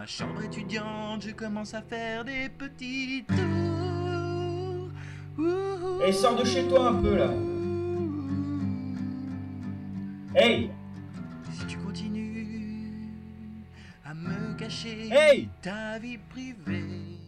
[0.00, 4.88] ma chambre étudiante, je commence à faire des petits tours.
[6.02, 7.28] Hey, sors de chez toi un peu là.
[10.34, 10.70] Hey
[11.52, 13.26] Si tu continues
[14.06, 17.18] à me cacher Hey ta vie privée.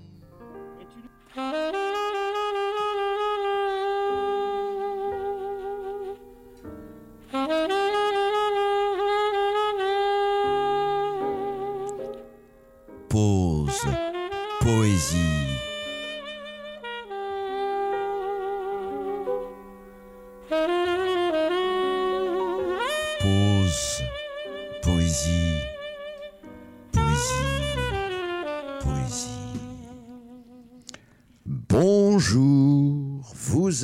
[1.35, 1.82] Pause.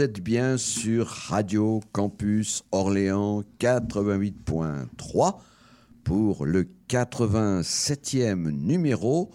[0.09, 5.37] Êtes bien sur Radio Campus Orléans 88.3
[6.03, 9.31] pour le 87e numéro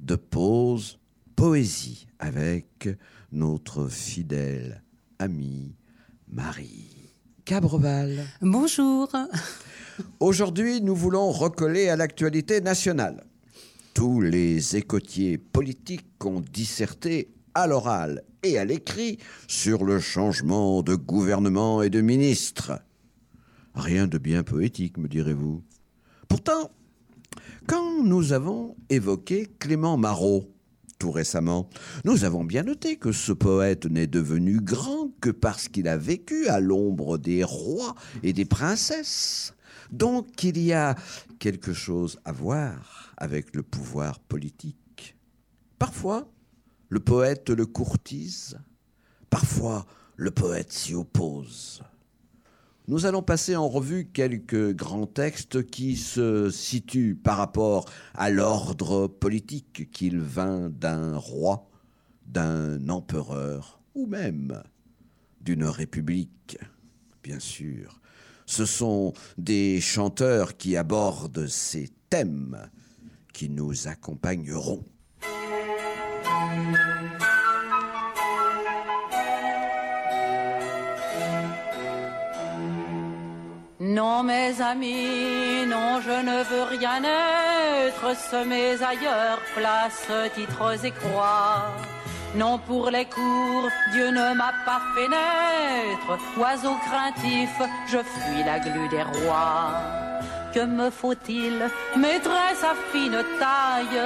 [0.00, 0.98] de Pause
[1.34, 2.90] Poésie avec
[3.32, 4.82] notre fidèle
[5.18, 5.74] amie
[6.30, 7.08] Marie
[7.46, 8.26] Cabreval.
[8.42, 9.10] Bonjour.
[10.20, 13.24] Aujourd'hui, nous voulons recoller à l'actualité nationale.
[13.94, 20.94] Tous les écotiers politiques ont disserté à l'oral et à l'écrit sur le changement de
[20.94, 22.80] gouvernement et de ministre.
[23.74, 25.62] Rien de bien poétique, me direz-vous.
[26.28, 26.70] Pourtant,
[27.66, 30.52] quand nous avons évoqué Clément Marot
[30.98, 31.70] tout récemment,
[32.04, 36.48] nous avons bien noté que ce poète n'est devenu grand que parce qu'il a vécu
[36.48, 39.54] à l'ombre des rois et des princesses.
[39.92, 40.96] Donc il y a
[41.38, 45.16] quelque chose à voir avec le pouvoir politique.
[45.78, 46.28] Parfois,
[46.88, 48.58] le poète le courtise,
[49.30, 49.86] parfois
[50.16, 51.82] le poète s'y oppose.
[52.88, 59.06] Nous allons passer en revue quelques grands textes qui se situent par rapport à l'ordre
[59.06, 61.68] politique qu'il vint d'un roi,
[62.26, 64.62] d'un empereur ou même
[65.42, 66.56] d'une république,
[67.22, 68.00] bien sûr.
[68.46, 72.70] Ce sont des chanteurs qui abordent ces thèmes
[73.34, 74.86] qui nous accompagneront.
[83.80, 88.16] Non, mes amis, non, je ne veux rien être.
[88.30, 91.72] Semés ailleurs, place, titres et croix.
[92.34, 96.18] Non, pour les cours, Dieu ne m'a pas fait naître.
[96.38, 97.50] Oiseau craintif,
[97.86, 100.07] je fuis la glu des rois.
[100.66, 101.54] Me faut-il
[101.96, 104.00] Maîtresse à fine taille,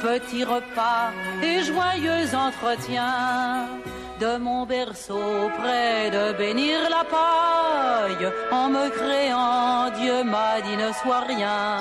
[0.00, 1.10] petit repas
[1.42, 3.66] et joyeux entretien.
[4.20, 10.92] De mon berceau près de bénir la paille en me créant Dieu m'a dit ne
[10.92, 11.78] sois rien.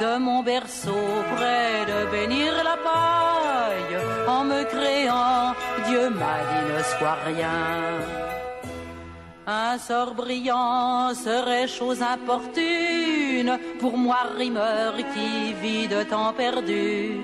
[0.00, 1.06] De mon berceau
[1.36, 5.54] près de bénir la paille en me créant
[5.88, 8.27] Dieu m'a dit ne sois rien
[9.48, 17.16] un sort brillant serait chose importune pour moi rimeur qui vit de temps perdu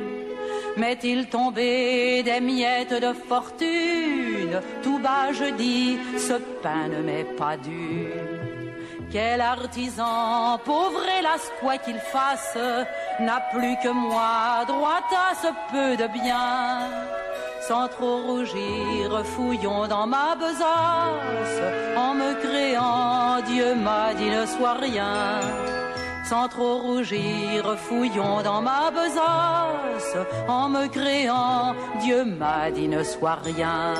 [0.76, 4.60] M'est-il tombé des miettes de fortune?
[4.82, 6.32] Tout bas je dis, ce
[6.62, 8.08] pain ne m'est pas dû.
[9.14, 12.58] Quel artisan, pauvre hélas quoi qu'il fasse,
[13.20, 16.90] n'a plus que moi, droit à ce peu de bien.
[17.68, 21.60] Sans trop rougir, fouillons dans ma besace,
[21.96, 25.40] en me créant, Dieu m'a dit ne sois rien
[26.24, 30.16] sans trop rougir, fouillons dans ma besace,
[30.48, 33.94] en me créant, Dieu m'a dit ne sois rien.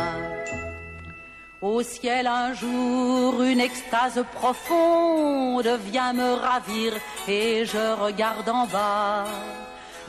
[1.65, 6.93] Au ciel un jour, une extase profonde vient me ravir
[7.27, 9.25] et je regarde en bas.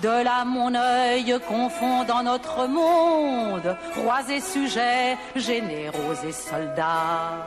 [0.01, 7.45] De là mon œil confond dans notre monde, rois et sujets, généraux et soldats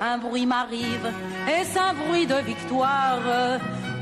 [0.00, 1.12] un bruit m'arrive,
[1.48, 3.20] est-ce un bruit de victoire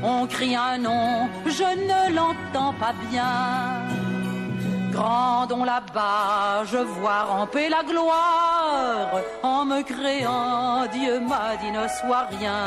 [0.03, 4.02] On crie un nom, je ne l'entends pas bien.
[4.93, 12.27] Grandons là-bas, je vois ramper la gloire, en me créant, Dieu m'a dit ne sois
[12.37, 12.61] rien.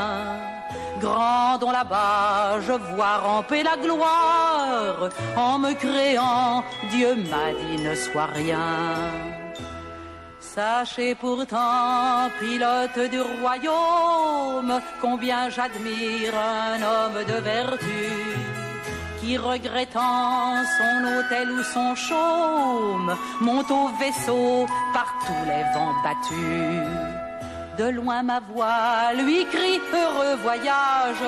[0.99, 8.29] Grandons là-bas, je vois ramper la gloire, en me créant, Dieu m'a dit ne sois
[8.33, 8.73] rien.
[10.39, 18.09] Sachez pourtant, pilote du royaume, combien j'admire un homme de vertu,
[19.35, 27.17] regrettant son hôtel ou son chaume, monte au vaisseau par tous les vents battus.
[27.77, 31.27] De loin ma voix lui crie heureux voyage,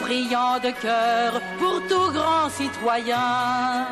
[0.00, 3.86] priant de cœur pour tout grand citoyen.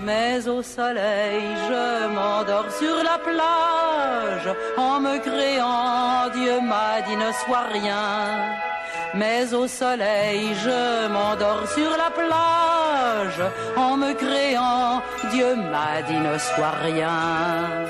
[0.00, 7.30] Mais au soleil, je m'endors sur la plage en me créant, Dieu m'a dit ne
[7.32, 8.73] sois rien.
[9.14, 13.42] Mais au soleil, je m'endors sur la plage
[13.76, 17.86] en me créant, Dieu m'a dit ne sois rien.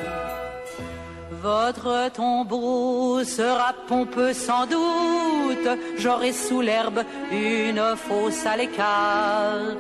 [1.43, 5.69] Votre tombeau sera pompeux sans doute,
[5.99, 9.77] j'aurai sous l'herbe une fosse à l'écart.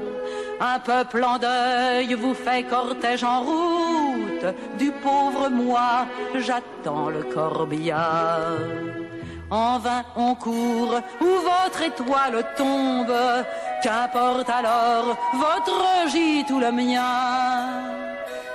[0.61, 4.47] Un peuple en deuil vous fait cortège en route,
[4.79, 6.07] du pauvre moi
[6.37, 8.59] j'attends le corbillard.
[9.55, 13.17] En vain on court, où votre étoile tombe,
[13.85, 17.95] qu'importe alors votre gîte ou le mien.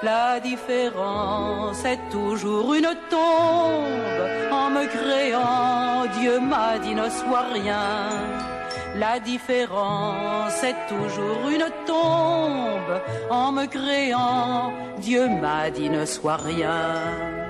[0.04, 4.24] La différence est toujours une tombe.
[4.51, 7.88] En me créant, Dieu m'a dit ne sois rien.
[8.98, 12.94] La différence est toujours une tombe.
[13.30, 17.49] En me créant, Dieu m'a dit ne sois rien.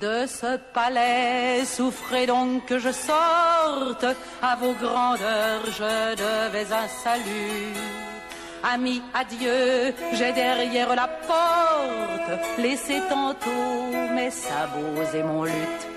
[0.00, 4.06] De ce palais, souffrez donc que je sorte.
[4.40, 7.74] À vos grandeurs, je devais un salut.
[8.62, 15.88] Ami, adieu, j'ai derrière la porte laissé tantôt mes sabots et mon luth.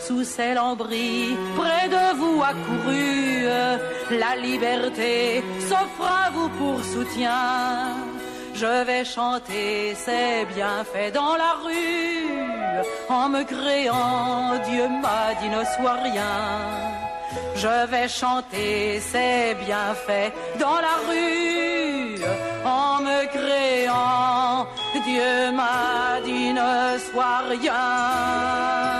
[0.00, 3.42] Sous ces lambris, près de vous accouru,
[4.16, 7.96] la liberté s'offre à vous pour soutien.
[8.60, 15.62] Je vais chanter ses bienfaits dans la rue, en me créant, Dieu m'a dit ne
[15.76, 16.34] sois rien.
[17.54, 22.20] Je vais chanter ses bienfaits dans la rue
[22.64, 24.66] en me créant.
[25.06, 28.97] Dieu m'a dit ne sois rien.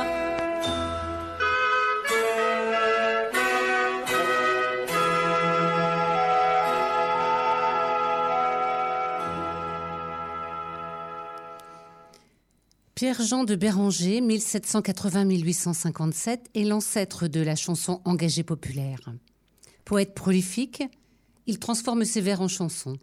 [12.98, 19.14] Pierre-Jean de Béranger, 1780-1857, est l'ancêtre de la chanson engagée populaire.
[19.84, 20.82] Poète prolifique,
[21.46, 22.96] il transforme ses vers en chansons.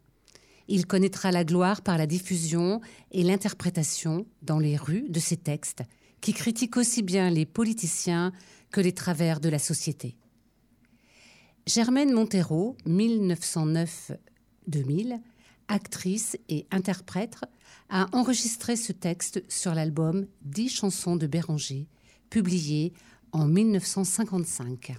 [0.67, 2.81] Il connaîtra la gloire par la diffusion
[3.13, 5.83] et l'interprétation dans les rues de ses textes,
[6.19, 8.33] qui critiquent aussi bien les politiciens
[8.71, 10.17] que les travers de la société.
[11.67, 15.21] Germaine Montero, 1909-2000,
[15.67, 17.37] actrice et interprète,
[17.89, 21.87] a enregistré ce texte sur l'album Dix chansons de Béranger,
[22.29, 22.93] publié
[23.31, 24.95] en 1955.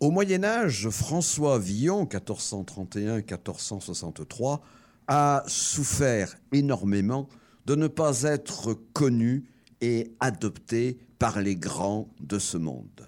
[0.00, 4.60] Au Moyen Âge, François Villon, 1431-1463,
[5.08, 7.28] a souffert énormément
[7.64, 9.48] de ne pas être connu
[9.80, 13.06] et adopté par les grands de ce monde.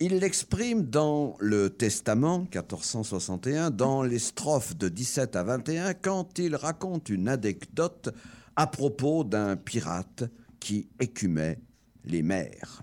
[0.00, 6.54] Il l'exprime dans le Testament 1461, dans les strophes de 17 à 21, quand il
[6.54, 8.10] raconte une anecdote
[8.54, 10.22] à propos d'un pirate
[10.60, 11.58] qui écumait
[12.04, 12.80] les mers.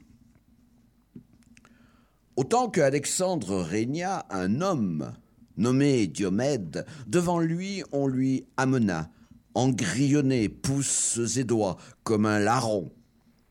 [2.36, 5.14] Autant que Alexandre régna, un homme
[5.56, 9.10] nommé Diomède, devant lui on lui amena,
[9.54, 12.92] engrillonné, pouces et doigts, comme un larron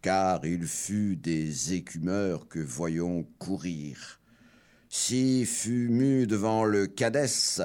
[0.04, 4.20] car il fut des écumeurs que voyons courir.
[4.90, 7.62] Si fut mu devant le Cadès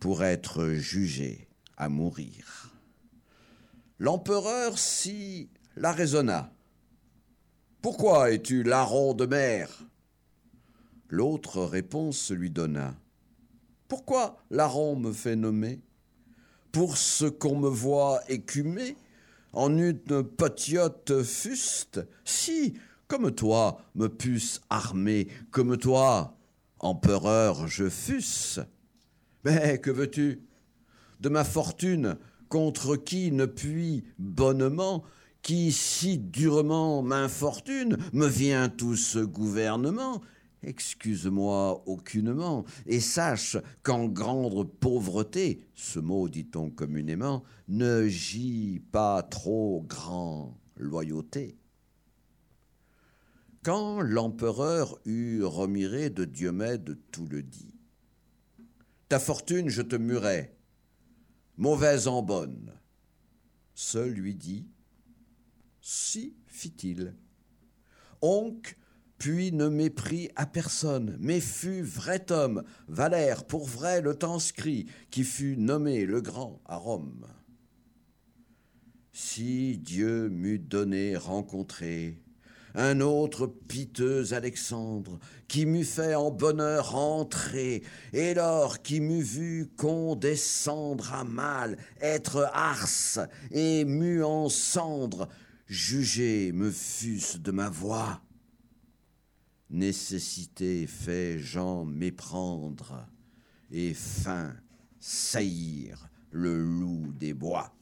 [0.00, 1.46] pour être jugé
[1.76, 2.72] à mourir.
[3.98, 6.50] L'empereur si la raisonna.
[7.82, 9.68] Pourquoi es-tu larron de mer?
[11.10, 12.94] L'autre réponse lui donna.
[13.86, 15.82] Pourquoi larron me fait nommer?
[16.72, 18.96] Pour ce qu'on me voit écumer
[19.52, 22.74] en une potiote fuste, si,
[23.08, 26.36] comme toi, me pusse armer, comme toi,
[26.78, 28.60] empereur, je fusse.
[29.44, 30.42] Mais que veux-tu
[31.20, 32.16] De ma fortune,
[32.48, 35.04] contre qui ne puis bonnement,
[35.42, 40.20] qui si durement m'infortune, me vient tout ce gouvernement,
[40.66, 49.84] Excuse-moi aucunement, et sache qu'en grande pauvreté, ce mot dit-on communément, ne gît pas trop
[49.88, 51.56] grand loyauté.
[53.62, 57.74] Quand l'empereur eut remiré de Diomède tout le dit,
[59.08, 60.52] Ta fortune je te murai,
[61.56, 62.72] mauvaise en bonne.
[63.74, 64.66] Ce lui dit,
[65.80, 67.14] Si, fit-il.
[68.20, 68.76] Onc,
[69.18, 74.86] puis ne méprit à personne, mais fut vrai homme, Valère pour vrai le temps scrit,
[75.10, 77.26] qui fut nommé le grand à Rome.
[79.12, 82.20] Si Dieu m'eût donné rencontré
[82.76, 85.18] un autre piteux Alexandre,
[85.48, 87.82] qui m'eût fait en bonheur entrer,
[88.12, 95.28] et lors qui m'eût vu condescendre à mal, être ars et mu en cendre,
[95.66, 98.20] juger me fût-ce de ma voix.
[99.70, 103.06] Nécessité fait Jean méprendre,
[103.70, 104.54] et fin
[105.00, 107.72] saillir le loup des bois.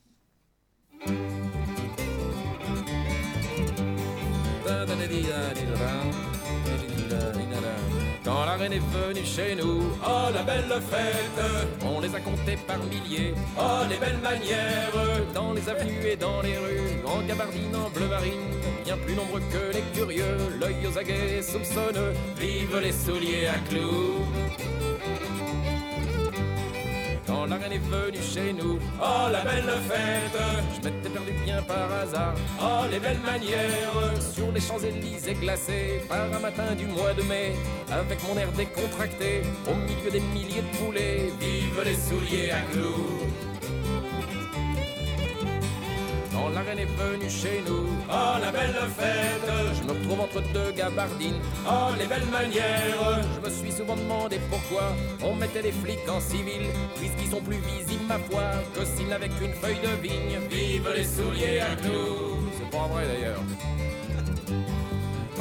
[8.47, 12.79] La reine est venue chez nous, oh la belle fête, on les a comptés par
[12.85, 14.93] milliers, oh les belles manières,
[15.33, 18.53] dans les avenues et dans les rues, en gabardine, en bleu marine,
[18.85, 24.21] bien plus nombreux que les curieux, l'œil aux aguets soupçonneux, vive les souliers à clous.
[27.47, 30.41] La reine est venue chez nous, oh la belle fête,
[30.75, 36.33] je m'étais perdu bien par hasard, oh les belles manières, sur les Champs-Élysées glacés, par
[36.33, 37.53] un matin du mois de mai,
[37.93, 43.44] avec mon air décontracté, au milieu des milliers de poulets, vive les souliers à clous.
[46.35, 50.43] Quand la reine est venue chez nous, oh la belle fête, je me retrouve entre
[50.53, 53.23] deux gabardines, oh les belles manières.
[53.37, 56.63] Je me suis souvent demandé pourquoi on mettait les flics en civil,
[56.97, 58.43] puisqu'ils sont plus visibles, ma foi,
[58.75, 60.41] que s'ils n'avaient qu'une feuille de vigne.
[60.51, 62.51] Vive les souliers à clous.
[62.59, 63.41] C'est pas vrai d'ailleurs.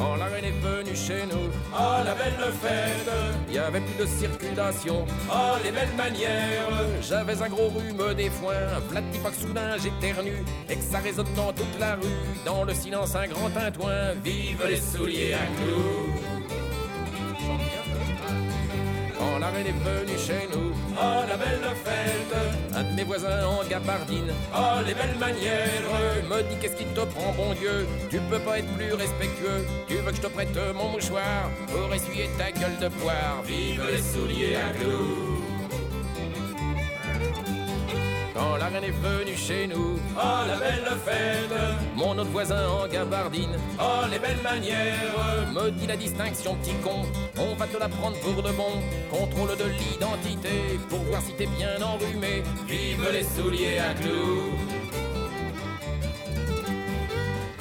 [0.03, 3.09] Quand la reine est venue chez nous, oh la belle fête,
[3.47, 6.67] il y avait plus de circulation, oh les belles manières.
[7.01, 11.33] J'avais un gros rhume des foins, flatty pas que soudain j'éternue, et que ça résonne
[11.37, 16.22] dans toute la rue, dans le silence un grand tintouin, vive les souliers à clous.
[19.43, 23.45] Quand la reine est venue chez nous, oh la belle fête, un de mes voisins
[23.45, 25.83] en gabardine, oh les belles manières,
[26.29, 29.95] me dit qu'est-ce qui te prend bon Dieu, tu peux pas être plus respectueux, tu
[29.95, 34.01] veux que je te prête mon mouchoir pour essuyer ta gueule de poire, vive les
[34.01, 35.42] souliers à clous.
[38.33, 41.53] Quand la reine est venue chez nous, oh la belle fête,
[41.95, 47.03] mon autre voisin en gabardine, oh les belles manières, me dit la distinction petit con,
[47.37, 51.45] on va te la prendre pour de bon, contrôle de l'identité, pour voir si t'es
[51.45, 54.82] bien enrhumé, vive les souliers à clous.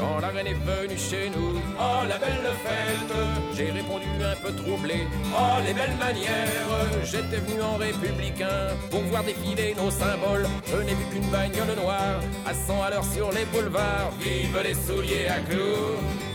[0.02, 3.14] Quand la reine est venue chez nous, oh la belle fête,
[3.54, 9.22] j'ai répondu un peu troublé, oh les belles manières, j'étais venu en républicain pour voir
[9.22, 13.44] défiler nos symboles, je n'ai vu qu'une bagnole noire, à 100 à l'heure sur les
[13.44, 16.31] boulevards, vive les souliers à clous.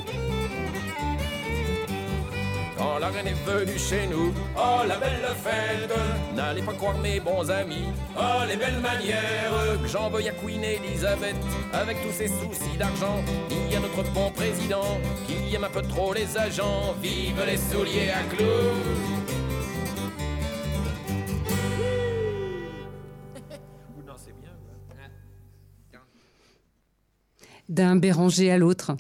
[2.78, 5.92] Quand la reine est venue chez nous, oh la belle fête,
[6.36, 9.52] n'allez pas croire mes bons amis, oh les belles manières,
[9.86, 11.36] j'en veuille à Queen Elizabeth,
[11.74, 15.82] avec tous ses soucis d'argent, il y a notre bon président, qui aime un peu
[15.82, 18.46] trop les agents, vive les souliers à clous.
[27.70, 28.96] D'un Béranger à l'autre.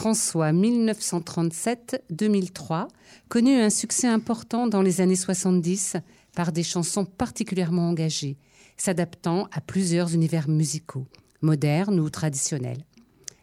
[0.00, 2.88] François 1937-2003
[3.28, 5.96] connut un succès important dans les années 70
[6.34, 8.38] par des chansons particulièrement engagées,
[8.78, 11.06] s'adaptant à plusieurs univers musicaux,
[11.42, 12.86] modernes ou traditionnels.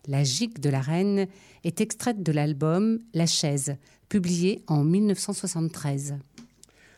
[0.08, 1.28] La gigue de la reine
[1.64, 3.76] est extraite de l'album La chaise,
[4.10, 6.16] publié en 1973.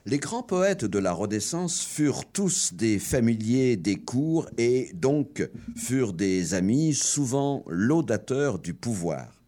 [0.05, 6.13] Les grands poètes de la Renaissance furent tous des familiers des cours et donc furent
[6.13, 9.38] des amis, souvent laudateurs du pouvoir.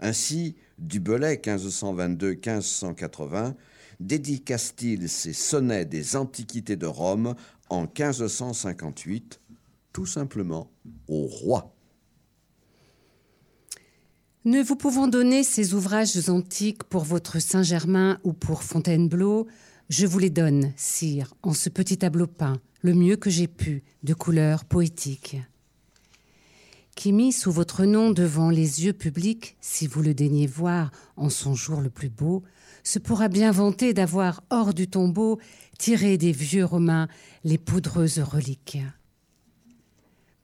[0.00, 3.54] Ainsi, du Belay 1522-1580
[4.00, 7.34] dédicace-t-il ses sonnets des Antiquités de Rome
[7.68, 9.40] en 1558,
[9.92, 10.70] tout simplement
[11.06, 11.76] au roi.
[14.46, 19.46] Ne vous pouvant donner ces ouvrages antiques pour votre Saint-Germain ou pour Fontainebleau,
[19.90, 23.82] je vous les donne, sire, en ce petit tableau peint, le mieux que j'ai pu,
[24.02, 25.36] de couleur poétique
[27.00, 31.30] qui mis sous votre nom devant les yeux publics, si vous le daignez voir en
[31.30, 32.42] son jour le plus beau,
[32.84, 35.40] se pourra bien vanter d'avoir hors du tombeau
[35.78, 37.08] tiré des vieux Romains
[37.42, 38.76] les poudreuses reliques.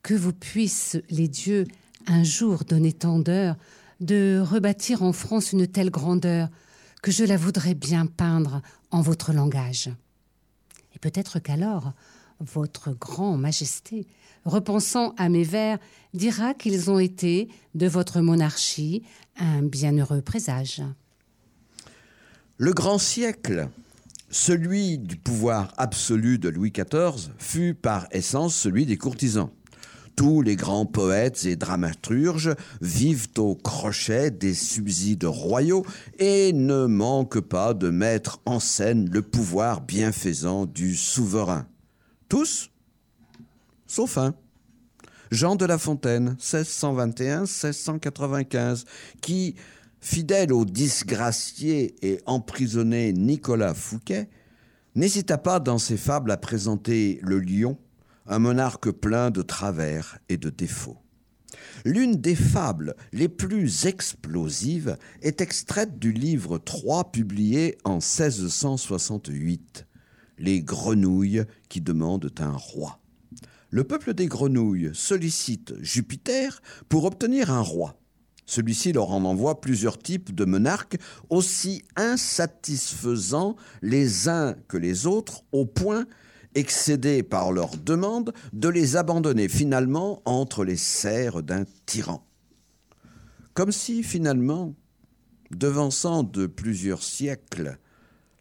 [0.03, 1.67] Que vous puissent les dieux
[2.07, 3.59] un jour donner tant d'heures
[4.01, 6.49] de rebâtir en France une telle grandeur
[7.03, 9.91] que je la voudrais bien peindre en votre langage.
[10.95, 11.93] Et peut-être qu'alors,
[12.41, 14.07] votre grand majesté,
[14.47, 15.79] repensant à mes vers,
[16.15, 19.03] dira qu'ils ont été, de votre monarchie,
[19.39, 20.83] un bienheureux présage.
[22.57, 23.69] Le grand siècle,
[24.31, 29.51] celui du pouvoir absolu de Louis XIV, fut par essence celui des courtisans.
[30.17, 35.85] Tous les grands poètes et dramaturges vivent au crochet des subsides royaux
[36.19, 41.67] et ne manquent pas de mettre en scène le pouvoir bienfaisant du souverain.
[42.31, 42.71] Tous,
[43.87, 44.35] sauf un.
[45.31, 48.85] Jean de La Fontaine, 1621-1695,
[49.21, 49.55] qui,
[50.01, 54.29] fidèle au disgracié et emprisonné Nicolas Fouquet,
[54.95, 57.77] n'hésita pas dans ses fables à présenter le lion
[58.29, 60.99] un monarque plein de travers et de défauts.
[61.85, 69.87] L'une des fables les plus explosives est extraite du livre 3 publié en 1668,
[70.39, 73.01] Les grenouilles qui demandent un roi.
[73.77, 78.01] Le peuple des grenouilles sollicite Jupiter pour obtenir un roi.
[78.47, 80.97] Celui-ci leur en envoie plusieurs types de monarques
[81.29, 86.07] aussi insatisfaisants les uns que les autres au point
[86.55, 92.27] excédés par leur demande, de les abandonner finalement entre les serres d'un tyran.
[93.53, 94.75] Comme si finalement,
[95.51, 97.77] devançant de plusieurs siècles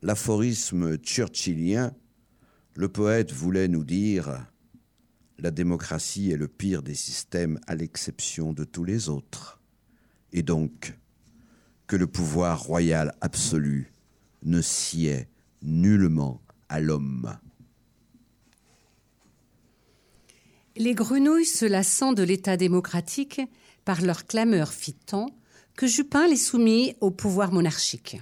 [0.02, 1.92] l'aphorisme churchillien,
[2.76, 4.48] le poète voulait nous dire
[5.38, 9.60] la démocratie est le pire des systèmes à l'exception de tous les autres,
[10.32, 10.98] et donc
[11.88, 13.92] que le pouvoir royal absolu
[14.44, 15.28] ne sied
[15.62, 17.38] nullement à l'homme.
[20.78, 23.42] Les grenouilles se lassant de l'État démocratique,
[23.86, 25.28] par leur clameur fit tant
[25.76, 28.18] que Jupin les soumit au pouvoir monarchique.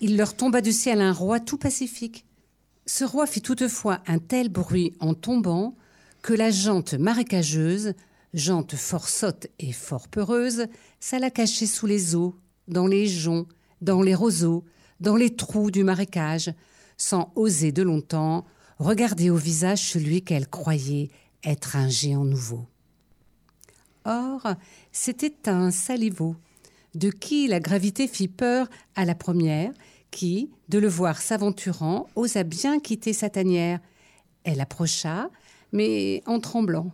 [0.00, 2.25] Il leur tomba du ciel un roi tout pacifique.
[2.86, 5.76] Ce roi fit toutefois un tel bruit en tombant
[6.22, 7.94] que la jante marécageuse,
[8.32, 10.66] jante fort sotte et fort peureuse,
[11.00, 12.36] s'alla cacher sous les eaux,
[12.68, 13.48] dans les joncs,
[13.80, 14.64] dans les roseaux,
[15.00, 16.52] dans les trous du marécage,
[16.96, 18.46] sans oser de longtemps
[18.78, 21.10] regarder au visage celui qu'elle croyait
[21.44, 22.66] être un géant nouveau.
[24.04, 24.54] Or,
[24.92, 26.36] c'était un saliveau,
[26.94, 29.72] de qui la gravité fit peur à la première,
[30.10, 33.80] qui, de le voir s'aventurant, osa bien quitter sa tanière.
[34.44, 35.30] Elle approcha,
[35.72, 36.92] mais en tremblant.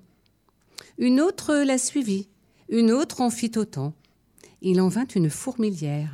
[0.99, 2.29] Une autre la suivit,
[2.69, 3.95] une autre en fit autant.
[4.61, 6.13] Il en vint une fourmilière.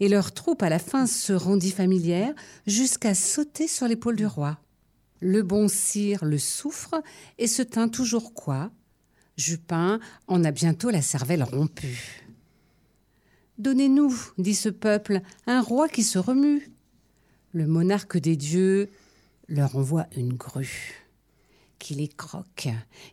[0.00, 2.32] Et leur troupe à la fin se rendit familière
[2.66, 4.58] jusqu'à sauter sur l'épaule du roi.
[5.20, 7.02] Le bon sire le souffre
[7.38, 8.70] et se tint toujours quoi?
[9.36, 12.27] Jupin en a bientôt la cervelle rompue.
[13.58, 16.70] Donnez-nous, dit ce peuple, un roi qui se remue.
[17.52, 18.88] Le monarque des dieux
[19.48, 21.08] leur envoie une grue,
[21.80, 22.68] qui les croque,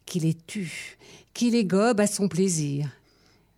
[0.05, 0.97] qui les tue,
[1.33, 2.91] qui les gobe à son plaisir.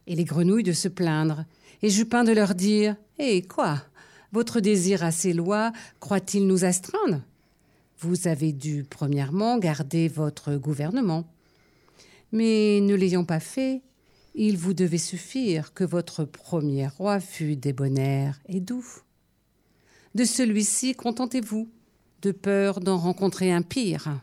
[0.05, 1.43] Et les grenouilles de se plaindre,
[1.81, 3.83] et Jupin de leur dire Eh quoi?
[4.31, 7.21] Votre désir à ces lois croit-il nous astreindre?
[7.99, 11.25] Vous avez dû, premièrement, garder votre gouvernement.
[12.31, 13.81] Mais ne l'ayant pas fait,
[14.39, 18.85] il vous devait suffire que votre premier roi fût débonnaire et doux.
[20.13, 21.67] De celui-ci, contentez-vous,
[22.21, 24.21] de peur d'en rencontrer un pire.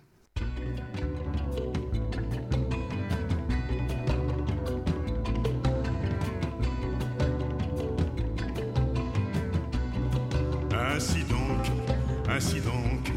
[10.72, 11.66] Ainsi donc,
[12.29, 13.12] ainsi donc,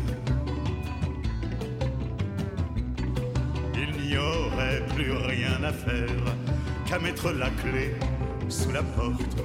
[3.75, 6.46] il n'y aurait plus rien à faire
[6.87, 7.95] qu'à mettre la clé
[8.47, 9.35] sous la porte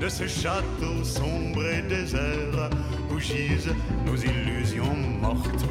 [0.00, 2.70] de ce château sombre et désert
[3.12, 3.74] où gisent
[4.06, 5.64] nos illusions mortes.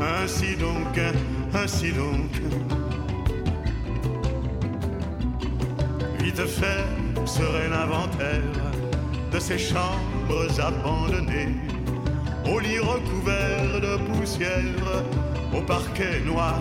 [0.00, 1.00] Ainsi donc,
[1.54, 2.30] ainsi donc,
[6.20, 8.42] vite fait serait l'inventaire
[9.32, 11.56] de ces chambres abandonnées,
[12.46, 15.04] aux lits recouverts de poussière,
[15.52, 16.58] au parquet noir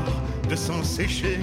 [0.50, 1.40] de sang séché.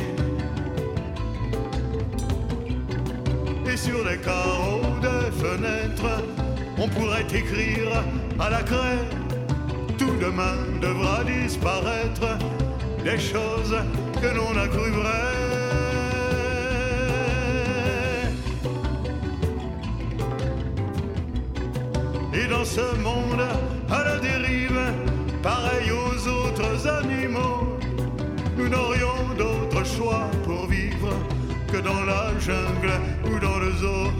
[3.71, 6.23] Et sur les carreaux des fenêtres,
[6.79, 8.05] on pourrait écrire
[8.39, 9.05] à la craie
[9.99, 12.39] tout demain devra disparaître
[13.05, 13.77] des choses
[14.21, 15.55] que l'on a cru vraies.
[22.33, 23.43] Et dans ce monde
[32.45, 32.93] jungle
[33.25, 34.11] ou dans le zoo.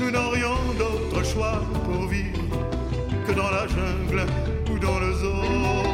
[0.00, 2.40] Nous n'aurions d'autre choix pour vivre
[3.26, 4.24] que dans la jungle
[4.70, 5.89] ou dans le zoo.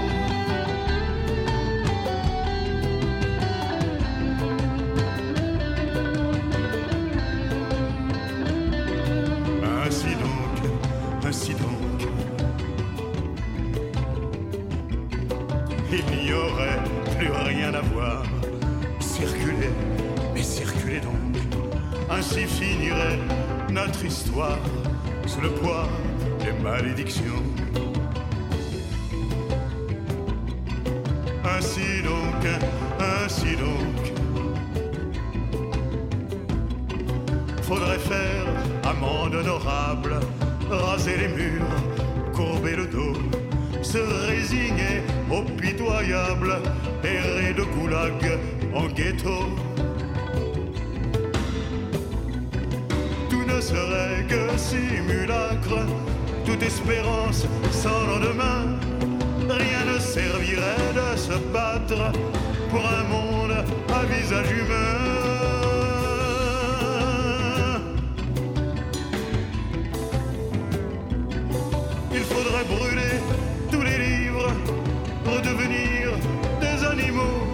[22.27, 23.19] Ainsi finirait
[23.71, 24.59] notre histoire
[25.27, 25.89] sous le poids
[26.41, 27.43] des malédictions.
[31.45, 32.43] Ainsi donc,
[32.99, 33.97] ainsi donc,
[37.63, 38.47] faudrait faire
[38.85, 40.19] amende honorable,
[40.69, 41.77] raser les murs,
[42.35, 43.15] courber le dos,
[43.83, 46.57] se résigner au pitoyable,
[47.05, 48.39] errer de goulag
[48.75, 49.66] en ghetto.
[56.59, 58.65] Toute espérance sans lendemain.
[59.49, 62.13] Rien ne servirait de se battre
[62.71, 64.97] pour un monde à visage humain.
[72.13, 73.21] Il faudrait brûler
[73.71, 74.51] tous les livres,
[75.27, 76.11] redevenir
[76.61, 77.47] des animaux,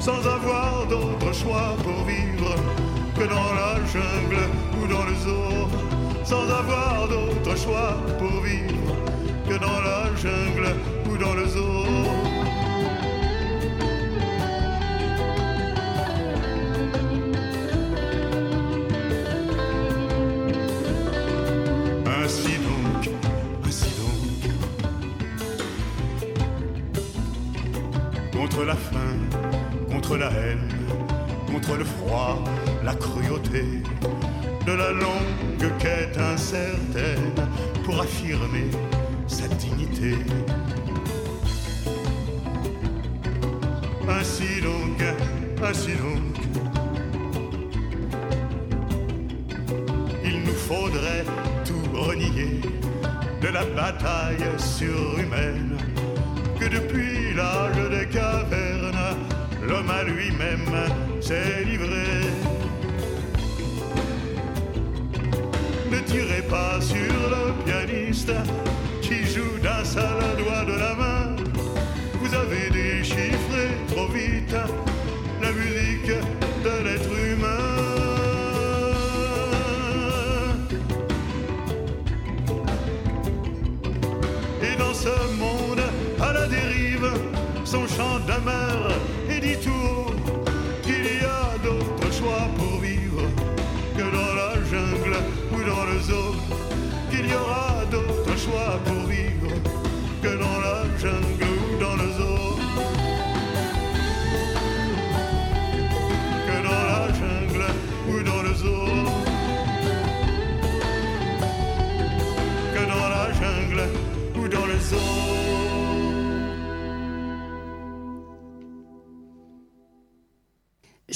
[0.00, 2.54] sans avoir d'autre choix pour vivre
[3.16, 4.61] que dans la jungle
[7.56, 8.96] choix pour vivre
[9.48, 10.74] que dans la jungle
[11.10, 11.84] ou dans le zoo.
[22.06, 23.10] Ainsi donc,
[23.66, 24.52] ainsi donc.
[28.32, 29.18] Contre la faim,
[29.90, 30.68] contre la haine,
[31.50, 32.42] contre le froid,
[32.84, 33.82] la cruauté,
[34.66, 35.42] de la longue
[35.78, 37.31] quête incertaine
[38.12, 38.70] affirmer
[39.26, 40.14] sa dignité.
[44.08, 44.98] Ainsi donc,
[45.62, 46.34] ainsi donc.
[50.24, 51.24] Il nous faudrait
[51.64, 52.60] tout renier
[53.40, 55.76] de la bataille surhumaine
[56.60, 59.16] que depuis l'âge des cavernes,
[59.66, 60.74] l'homme à lui-même
[61.20, 62.08] s'est livré.
[65.90, 67.21] Ne tirez pas sur
[68.28, 68.71] le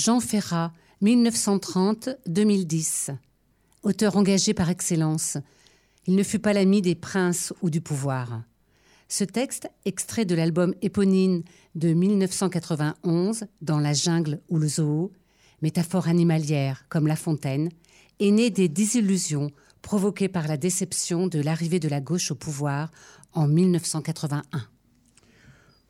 [0.07, 3.17] Jean Ferrat, 1930-2010.
[3.83, 5.37] Auteur engagé par excellence.
[6.07, 8.45] Il ne fut pas l'ami des princes ou du pouvoir.
[9.09, 11.43] Ce texte, extrait de l'album éponyme
[11.75, 15.11] de 1991, Dans la jungle ou le zoo,
[15.61, 17.71] métaphore animalière comme La Fontaine,
[18.21, 19.51] est né des désillusions
[19.83, 22.93] provoquées par la déception de l'arrivée de la gauche au pouvoir
[23.33, 24.69] en 1981.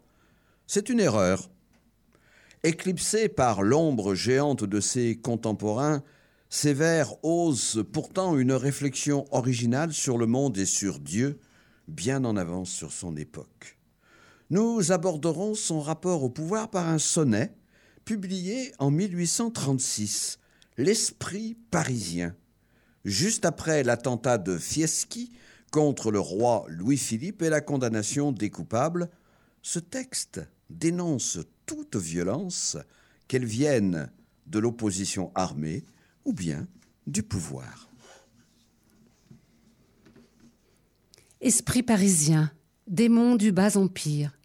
[0.69, 1.51] C'est une erreur.
[2.63, 6.05] Éclipsé par l'ombre géante de ses contemporains,
[6.49, 11.41] ses vers osent pourtant une réflexion originale sur le monde et sur Dieu,
[11.89, 13.77] bien en avance sur son époque.
[14.51, 17.53] Nous aborderons son rapport au pouvoir par un sonnet
[18.05, 20.39] publié en 1836
[20.79, 22.35] L'esprit parisien.
[23.05, 25.33] Juste après l'attentat de Fieschi
[25.71, 29.11] contre le roi Louis-Philippe et la condamnation des coupables,
[29.63, 32.77] ce texte dénonce toute violence,
[33.29, 34.11] qu'elle vienne
[34.47, 35.85] de l'opposition armée
[36.25, 36.67] ou bien
[37.07, 37.89] du pouvoir.
[41.41, 42.53] Esprit parisien,
[42.87, 44.39] démon du bas empire,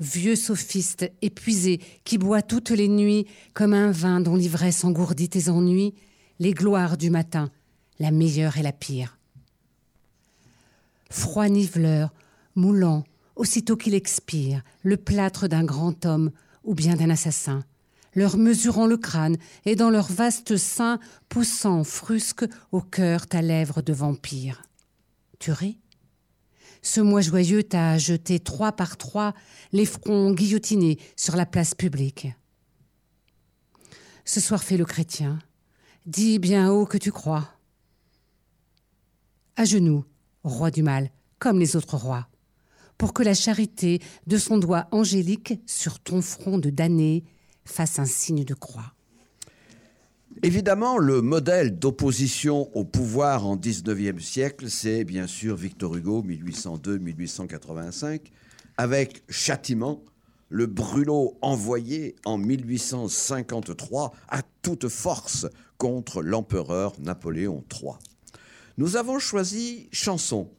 [0.00, 5.48] vieux sophiste épuisé qui boit toutes les nuits comme un vin dont l'ivresse engourdit tes
[5.48, 5.94] ennuis,
[6.38, 7.50] les gloires du matin,
[7.98, 9.18] la meilleure et la pire.
[11.10, 12.12] Froid niveleur,
[12.54, 13.04] moulant,
[13.36, 16.30] aussitôt qu'il expire, le plâtre d'un grand homme
[16.64, 17.64] ou bien d'un assassin,
[18.14, 23.82] leur mesurant le crâne et dans leur vaste sein poussant frusque au cœur ta lèvre
[23.82, 24.62] de vampire.
[25.38, 25.78] Tu ris
[26.82, 29.34] ce mois joyeux t'a jeté trois par trois
[29.72, 32.28] les fronts guillotinés sur la place publique.
[34.24, 35.38] Ce soir fait le chrétien,
[36.04, 37.48] Dis bien haut que tu crois.
[39.54, 40.04] À genoux,
[40.42, 42.26] roi du mal, comme les autres rois,
[42.98, 47.22] pour que la charité de son doigt angélique sur ton front de damné
[47.64, 48.94] fasse un signe de croix.
[50.44, 58.22] Évidemment, le modèle d'opposition au pouvoir en 19e siècle, c'est bien sûr Victor Hugo, 1802-1885,
[58.76, 60.02] avec Châtiment,
[60.48, 65.46] le brûlot envoyé en 1853 à toute force
[65.78, 67.92] contre l'empereur Napoléon III.
[68.78, 70.50] Nous avons choisi Chanson,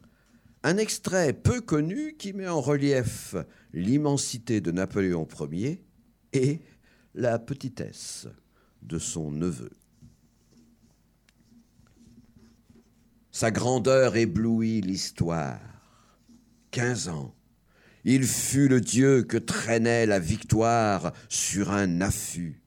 [0.62, 3.34] un extrait peu connu qui met en relief
[3.74, 5.84] l'immensité de Napoléon Ier
[6.32, 6.60] et
[7.14, 8.28] la petitesse
[8.84, 9.70] de son neveu.
[13.30, 15.60] Sa grandeur éblouit l'histoire.
[16.70, 17.34] Quinze ans,
[18.04, 22.62] il fut le dieu que traînait la victoire sur un affût.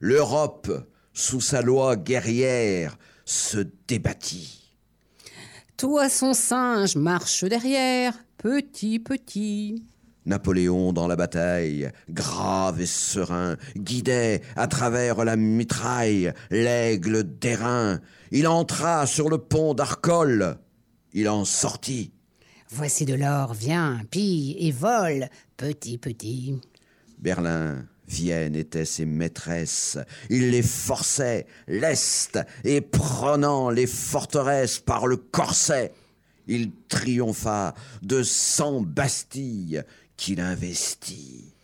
[0.00, 0.70] L'Europe,
[1.12, 4.74] sous sa loi guerrière, se débattit.
[5.76, 9.84] Toi, son singe, marche derrière, petit, petit.
[10.28, 18.00] Napoléon dans la bataille, grave et serein, guidait à travers la mitraille l'aigle d'airain.
[18.30, 20.58] Il entra sur le pont d'Arcole.
[21.14, 22.12] Il en sortit.
[22.70, 26.60] Voici de l'or, viens, pille et vole, petit, petit.
[27.18, 29.98] Berlin, Vienne étaient ses maîtresses.
[30.28, 35.92] Il les forçait, leste, et prenant les forteresses par le corset.
[36.46, 39.84] Il triompha de cent Bastilles
[40.18, 41.54] qu'il investit.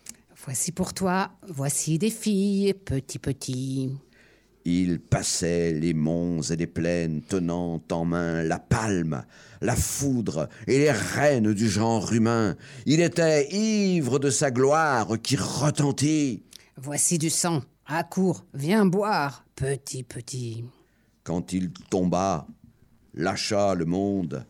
[0.46, 3.90] Voici pour toi, voici des filles, petit, petit.
[4.64, 9.24] Il passait les monts et les plaines tenant en main la palme,
[9.60, 12.56] la foudre et les rênes du genre humain.
[12.86, 16.44] Il était ivre de sa gloire qui retentit.
[16.76, 20.64] Voici du sang, à court, viens boire, petit, petit.
[21.24, 22.46] Quand il tomba,
[23.12, 24.46] lâcha le monde,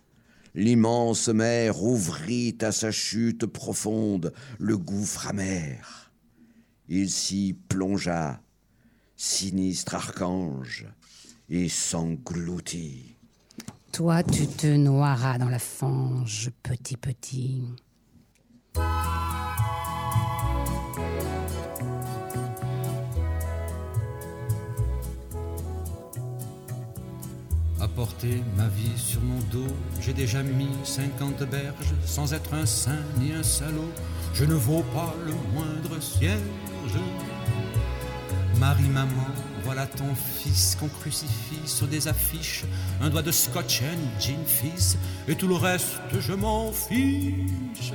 [0.55, 6.13] L'immense mer ouvrit à sa chute profonde le gouffre amer.
[6.89, 8.41] Il s'y plongea,
[9.17, 10.87] sinistre archange,
[11.49, 13.17] et s'engloutit.
[13.93, 17.63] Toi, tu te noieras dans la fange, petit petit.
[27.95, 29.73] Porter ma vie sur mon dos.
[30.01, 33.93] J'ai déjà mis cinquante berges sans être un saint ni un salaud.
[34.35, 36.41] Je ne vaux pas le moindre cierge.
[38.59, 39.27] Marie, maman,
[39.65, 42.65] voilà ton fils qu'on crucifie sur des affiches.
[43.01, 44.97] Un doigt de scotch and gin fils,
[45.29, 47.93] et tout le reste, je m'en fiche.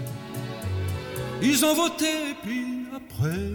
[1.42, 3.52] Ils ont voté, puis après,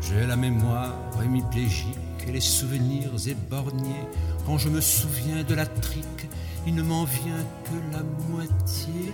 [0.00, 4.06] j'ai la mémoire hémiplégique les souvenirs éborgnés.
[4.46, 6.28] Quand je me souviens de la trique,
[6.66, 9.12] il ne m'en vient que la moitié.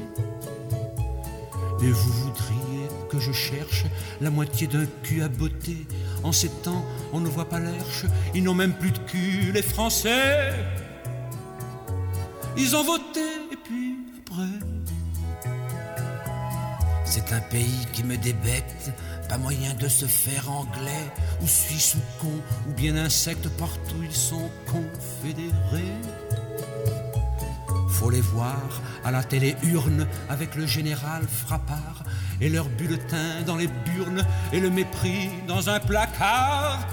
[1.81, 3.85] Et vous voudriez que je cherche
[4.21, 5.87] la moitié d'un cul à beauté.
[6.25, 9.62] En ces temps, on ne voit pas l'herche, ils n'ont même plus de cul, les
[9.62, 10.53] Français.
[12.57, 13.21] Ils ont voté,
[13.53, 14.59] et puis après.
[17.05, 18.90] C'est un pays qui me débecte
[19.29, 21.12] pas moyen de se faire anglais,
[21.43, 22.33] ou suisse ou con,
[22.69, 25.95] ou bien insecte, partout ils sont confédérés.
[27.91, 32.05] Faut les voir à la télé urne avec le général Frappard
[32.41, 36.87] et leur bulletin dans les burnes et le mépris dans un placard.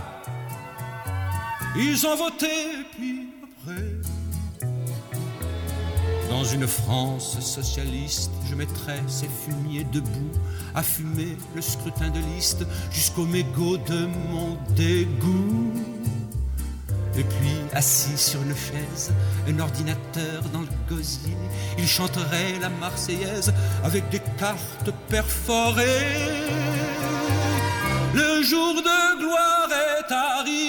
[1.78, 2.48] Ils ont voté,
[2.98, 3.15] puis
[6.36, 10.32] dans une France socialiste, je mettrais ces fumiers debout
[10.74, 15.72] à fumer le scrutin de liste jusqu'au mégot de mon dégoût.
[17.18, 19.14] Et puis, assis sur une chaise,
[19.48, 21.38] un ordinateur dans le gosier,
[21.78, 23.54] il chanterait la Marseillaise
[23.86, 25.86] avec des cartes perforées.
[28.14, 30.65] Le jour de gloire est arrivé.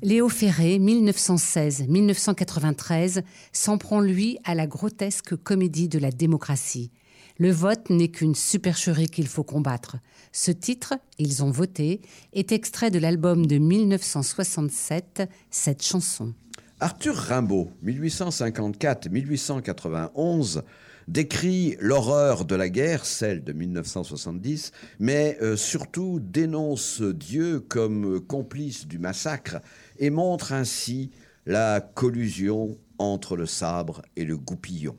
[0.00, 6.92] Léo Ferré, 1916-1993, s'en prend lui à la grotesque comédie de la démocratie.
[7.38, 9.96] Le vote n'est qu'une supercherie qu'il faut combattre.
[10.30, 12.00] Ce titre, Ils ont voté,
[12.32, 16.32] est extrait de l'album de 1967, cette chanson.
[16.78, 20.62] Arthur Rimbaud, 1854-1891,
[21.08, 28.86] décrit l'horreur de la guerre, celle de 1970, mais euh, surtout dénonce Dieu comme complice
[28.86, 29.56] du massacre
[29.98, 31.10] et montre ainsi
[31.46, 34.96] la collusion entre le sabre et le goupillon,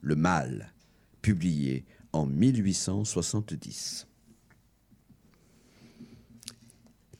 [0.00, 0.72] le mal,
[1.22, 4.06] publié en 1870.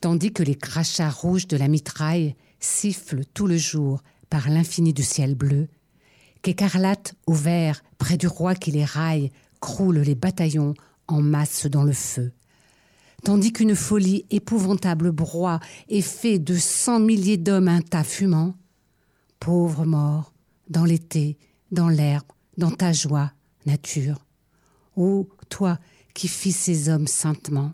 [0.01, 5.03] Tandis que les crachats rouges de la mitraille sifflent tout le jour par l'infini du
[5.03, 5.67] ciel bleu,
[6.41, 10.73] qu'écarlate au vert, près du roi qui les raille, croulent les bataillons
[11.07, 12.31] en masse dans le feu.
[13.23, 18.55] Tandis qu'une folie épouvantable broie et fait de cent milliers d'hommes un tas fumant,
[19.39, 20.33] pauvre mort,
[20.69, 21.37] dans l'été,
[21.71, 23.31] dans l'herbe, dans ta joie,
[23.65, 24.25] nature,
[24.95, 25.79] ô toi
[26.13, 27.73] qui fis ces hommes saintement.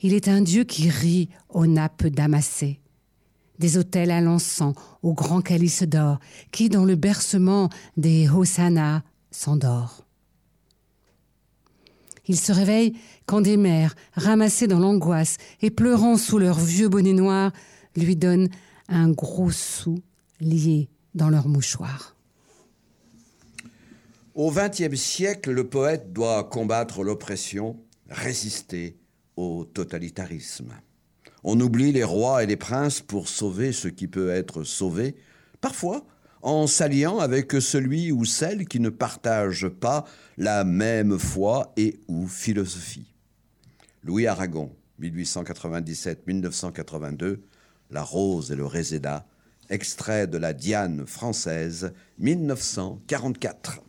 [0.00, 2.80] Il est un Dieu qui rit aux nappes damassées,
[3.58, 6.18] des autels à l'encens, aux grands calices d'or,
[6.50, 10.04] qui dans le bercement des hosannas s'endort.
[12.26, 12.94] Il se réveille
[13.26, 17.52] quand des mères, ramassées dans l'angoisse et pleurant sous leurs vieux bonnets noirs,
[17.96, 18.48] lui donnent
[18.88, 19.98] un gros sou
[20.40, 22.16] lié dans leur mouchoir.
[24.34, 27.76] Au XXe siècle, le poète doit combattre l'oppression,
[28.08, 28.96] résister
[29.36, 30.72] au totalitarisme.
[31.44, 35.16] On oublie les rois et les princes pour sauver ce qui peut être sauvé,
[35.60, 36.06] parfois
[36.42, 40.04] en s'alliant avec celui ou celle qui ne partage pas
[40.36, 43.14] la même foi et ou philosophie.
[44.02, 47.38] Louis Aragon, 1897-1982,
[47.90, 49.24] La rose et le réséda,
[49.70, 53.80] extrait de la Diane française, 1944.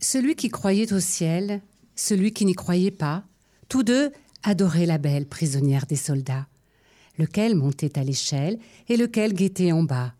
[0.00, 1.62] Celui qui croyait au ciel,
[1.96, 3.24] celui qui n'y croyait pas,
[3.68, 4.12] tous deux
[4.42, 6.46] adoraient la belle prisonnière des soldats,
[7.18, 10.14] lequel montait à l'échelle et lequel guettait en bas,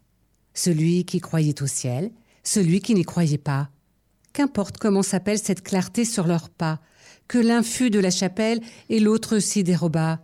[0.53, 2.11] celui qui croyait au ciel,
[2.43, 3.71] celui qui n'y croyait pas.
[4.33, 6.81] Qu'importe comment s'appelle cette clarté sur leurs pas,
[7.29, 10.23] que l'un fût de la chapelle et l'autre s'y déroba.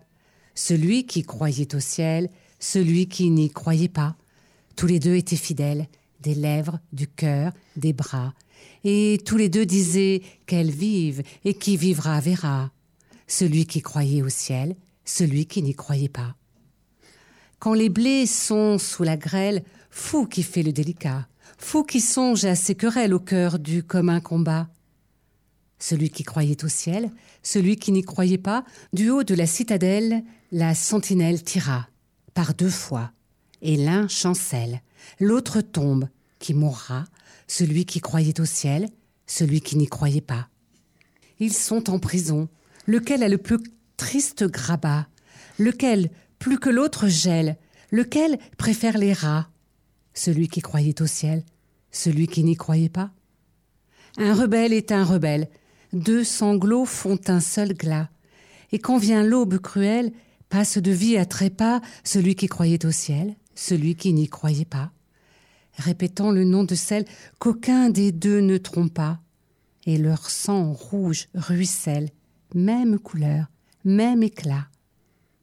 [0.54, 2.28] Celui qui croyait au ciel,
[2.58, 4.16] celui qui n'y croyait pas.
[4.76, 5.86] Tous les deux étaient fidèles,
[6.20, 8.34] des lèvres, du cœur, des bras,
[8.84, 12.70] et tous les deux disaient qu'elle vive et qui vivra verra.
[13.26, 16.34] Celui qui croyait au ciel, celui qui n'y croyait pas.
[17.60, 22.46] Quand les blés sont sous la grêle, fou qui fait le délicat, fou qui songe
[22.46, 24.70] à ses querelles au cœur du commun combat.
[25.78, 27.10] Celui qui croyait au ciel,
[27.42, 31.86] celui qui n'y croyait pas, du haut de la citadelle, la sentinelle tira,
[32.32, 33.12] par deux fois,
[33.60, 34.80] et l'un chancelle,
[35.18, 37.04] l'autre tombe, qui mourra,
[37.46, 38.88] celui qui croyait au ciel,
[39.26, 40.48] celui qui n'y croyait pas.
[41.40, 42.48] Ils sont en prison,
[42.86, 43.58] lequel a le plus
[43.98, 45.08] triste grabat,
[45.58, 46.10] lequel,
[46.40, 47.56] plus que l'autre, gèle,
[47.92, 49.48] lequel préfère les rats,
[50.12, 51.44] celui qui croyait au ciel,
[51.92, 53.12] celui qui n'y croyait pas.
[54.18, 55.48] Un rebelle est un rebelle,
[55.92, 58.08] deux sanglots font un seul glas,
[58.72, 60.10] et quand vient l'aube cruelle,
[60.48, 64.90] passe de vie à trépas celui qui croyait au ciel, celui qui n'y croyait pas
[65.80, 67.04] répétant le nom de celle
[67.38, 69.20] qu'aucun des deux ne trompa.
[69.86, 72.10] Et leur sang rouge ruisselle,
[72.54, 73.46] même couleur,
[73.84, 74.68] même éclat.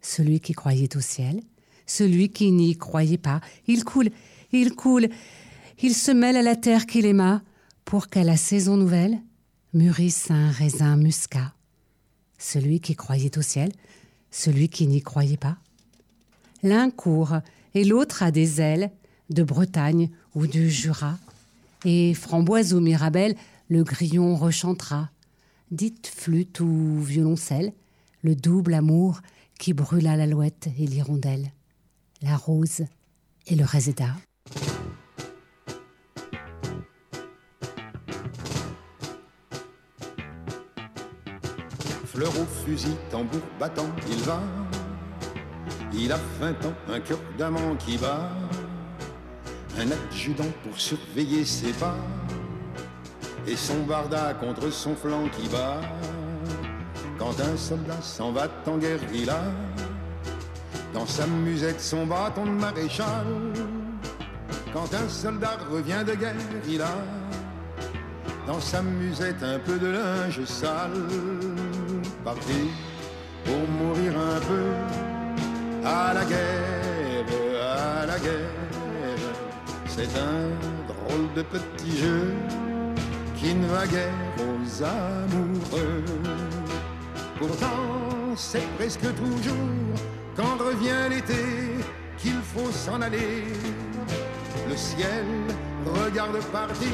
[0.07, 1.41] Celui qui croyait au ciel,
[1.85, 4.09] celui qui n'y croyait pas, il coule,
[4.53, 5.09] il coule,
[5.83, 7.41] il se mêle à la terre qu'il aima,
[7.83, 9.19] pour qu'à la saison nouvelle
[9.73, 11.53] mûrisse un raisin muscat.
[12.37, 13.69] Celui qui croyait au ciel,
[14.31, 15.57] celui qui n'y croyait pas.
[16.63, 17.39] L'un court
[17.73, 18.91] et l'autre a des ailes,
[19.29, 21.17] de Bretagne ou du Jura.
[21.83, 23.35] Et framboise ou mirabelle,
[23.67, 25.09] le grillon rechantera.
[25.71, 27.73] Dites flûte ou violoncelle,
[28.23, 29.19] le double amour
[29.57, 31.51] qui brûla l'alouette et l'hirondelle,
[32.21, 32.83] la rose
[33.47, 34.09] et le réséda.
[42.05, 44.41] Fleur au fusil, tambour battant, il va.
[45.93, 48.31] Il a vingt ans, un cœur d'amant qui bat
[49.79, 51.95] un adjudant pour surveiller ses pas,
[53.45, 55.81] et son barda contre son flanc qui bat.
[57.17, 59.41] Quand un soldat s'en va en guerrilla,
[60.93, 63.25] dans sa musette son bâton de maréchal,
[64.73, 66.35] quand un soldat revient de guerre,
[66.67, 66.97] il a
[68.45, 70.91] dans sa musette un peu de linge sale,
[72.23, 72.69] parti
[73.43, 77.25] pour mourir un peu à la guerre,
[77.61, 78.57] à la guerre.
[79.87, 80.49] C'est un
[80.87, 82.33] drôle de petit jeu
[83.35, 86.46] qui ne va guère aux amoureux.
[87.39, 89.55] Pourtant, c'est presque toujours
[90.35, 91.43] quand revient l'été
[92.17, 93.43] qu'il faut s'en aller.
[94.67, 95.25] Le ciel
[95.85, 96.87] regarde partir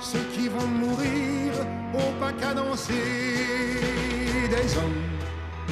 [0.00, 1.52] ceux qui vont mourir
[1.94, 2.94] au pas cadencé
[4.50, 5.02] des hommes.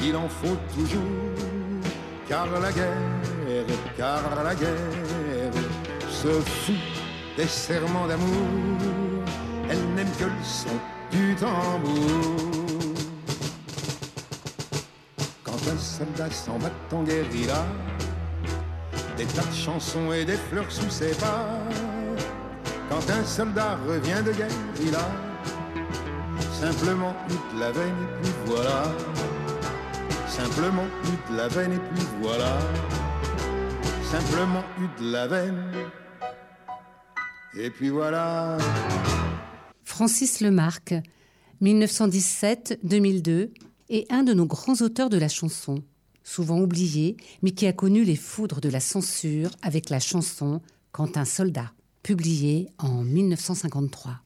[0.03, 1.01] Il en faut toujours,
[2.27, 5.53] car la guerre, car la guerre
[6.09, 6.75] se fout
[7.37, 8.47] des serments d'amour.
[9.69, 10.69] Elle n'aime que le son
[11.11, 12.50] du tambour.
[16.01, 17.63] Quand un soldat s'en va en guérilla,
[19.17, 21.59] des tas de chansons et des fleurs sous ses pas.
[22.89, 24.49] Quand un soldat revient de guerre,
[24.81, 25.11] il a
[26.59, 28.83] simplement toute la veine et puis voilà.
[30.27, 32.57] Simplement toute la veine et puis voilà.
[34.03, 35.71] Simplement toute la veine
[37.59, 38.57] et puis voilà.
[39.83, 40.95] Francis Lemarque,
[41.61, 43.51] 1917-2002,
[43.89, 45.83] est un de nos grands auteurs de la chanson,
[46.23, 50.61] souvent oublié, mais qui a connu les foudres de la censure avec la chanson
[50.91, 51.71] Quand un soldat,
[52.03, 54.21] publiée en 1953.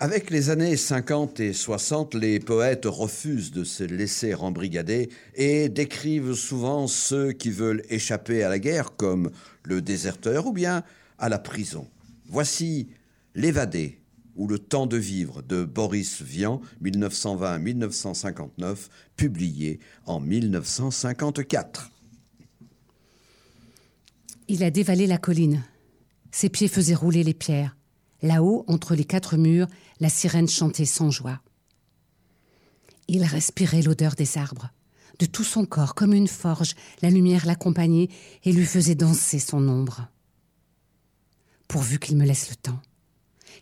[0.00, 6.34] Avec les années 50 et 60, les poètes refusent de se laisser embrigader et décrivent
[6.34, 9.30] souvent ceux qui veulent échapper à la guerre comme
[9.64, 10.84] le déserteur ou bien
[11.18, 11.88] à la prison.
[12.28, 12.88] Voici
[13.34, 14.00] L'évadé
[14.38, 21.90] ou Le temps de vivre de Boris Vian, 1920-1959, publié en 1954.
[24.46, 25.62] Il a dévalé la colline.
[26.30, 27.76] Ses pieds faisaient rouler les pierres.
[28.22, 29.66] Là-haut, entre les quatre murs,
[30.00, 31.42] la sirène chantait sans joie.
[33.08, 34.70] Il respirait l'odeur des arbres.
[35.18, 38.08] De tout son corps, comme une forge, la lumière l'accompagnait
[38.44, 40.06] et lui faisait danser son ombre.
[41.66, 42.80] Pourvu qu'il me laisse le temps.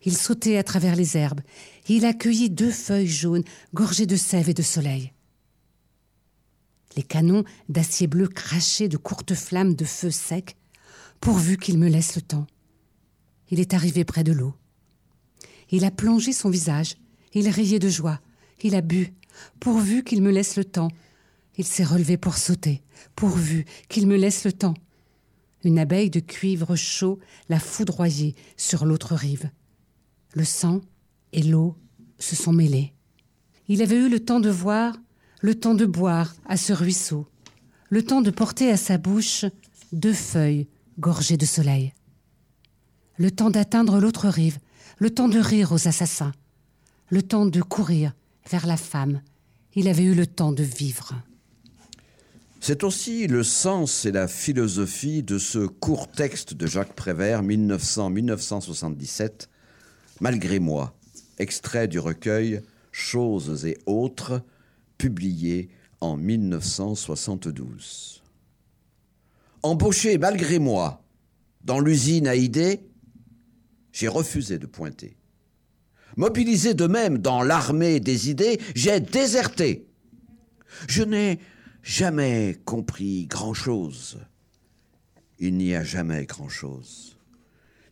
[0.06, 1.40] Il sautait à travers les herbes.
[1.88, 3.42] Il accueillit deux feuilles jaunes,
[3.74, 5.12] gorgées de sève et de soleil.
[6.96, 10.56] Les canons d'acier bleu crachaient de courtes flammes de feu sec,
[11.20, 12.46] pourvu qu'il me laisse le temps.
[13.50, 14.54] Il est arrivé près de l'eau.
[15.70, 16.94] Il a plongé son visage.
[17.34, 18.20] Il riait de joie.
[18.62, 19.12] Il a bu,
[19.58, 20.90] pourvu qu'il me laisse le temps.
[21.58, 22.80] Il s'est relevé pour sauter,
[23.16, 24.74] pourvu qu'il me laisse le temps.
[25.64, 29.50] Une abeille de cuivre chaud l'a foudroyé sur l'autre rive.
[30.36, 30.80] Le sang
[31.32, 31.74] et l'eau
[32.18, 32.92] se sont mêlés.
[33.68, 34.94] Il avait eu le temps de voir,
[35.40, 37.26] le temps de boire à ce ruisseau,
[37.88, 39.46] le temps de porter à sa bouche
[39.92, 40.66] deux feuilles
[40.98, 41.94] gorgées de soleil,
[43.16, 44.58] le temps d'atteindre l'autre rive,
[44.98, 46.32] le temps de rire aux assassins,
[47.08, 48.12] le temps de courir
[48.50, 49.22] vers la femme.
[49.74, 51.14] Il avait eu le temps de vivre.
[52.60, 59.48] C'est aussi le sens et la philosophie de ce court texte de Jacques Prévert, 1900-1977,
[60.20, 60.94] Malgré moi,
[61.38, 62.60] extrait du recueil
[62.92, 64.42] Choses et autres,
[64.96, 65.68] publié
[66.00, 68.22] en 1972.
[69.62, 71.04] Embauché malgré moi
[71.62, 72.88] dans l'usine à idées,
[73.92, 75.18] j'ai refusé de pointer.
[76.16, 79.86] Mobilisé de même dans l'armée des idées, j'ai déserté.
[80.88, 81.38] Je n'ai
[81.82, 84.20] jamais compris grand-chose.
[85.38, 87.18] Il n'y a jamais grand-chose,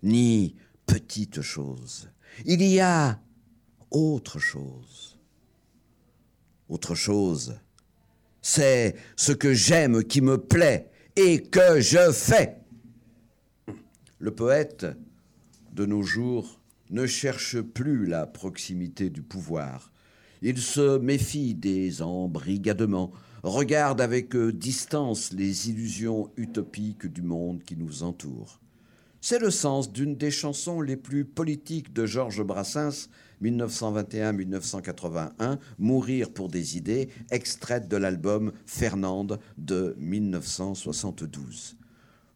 [0.03, 0.57] ni
[0.87, 2.09] petite chose.
[2.45, 3.21] Il y a
[3.91, 5.19] autre chose.
[6.69, 7.57] Autre chose,
[8.43, 12.57] c'est ce que j'aime qui me plaît et que je fais.
[14.19, 14.87] Le poète,
[15.73, 16.61] de nos jours,
[16.91, 19.93] ne cherche plus la proximité du pouvoir.
[20.43, 23.13] Il se méfie des embrigadements,
[23.43, 28.61] regarde avec distance les illusions utopiques du monde qui nous entoure.
[29.27, 33.09] C'est le sens d'une des chansons les plus politiques de Georges Brassens,
[33.41, 41.79] 1921-1981, Mourir pour des idées, extraite de l'album Fernande de 1972.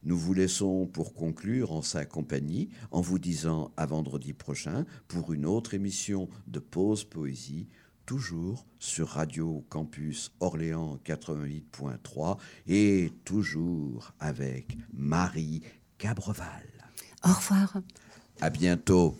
[0.03, 5.34] Nous vous laissons pour conclure en sa compagnie en vous disant à vendredi prochain pour
[5.34, 7.68] une autre émission de Pause Poésie,
[8.07, 15.61] toujours sur Radio Campus Orléans 88.3 et toujours avec Marie
[15.99, 16.78] Cabreval.
[17.24, 17.74] Au revoir.
[18.40, 19.16] À bientôt.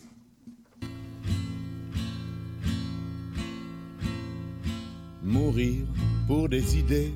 [5.23, 5.85] Mourir
[6.27, 7.13] pour des idées,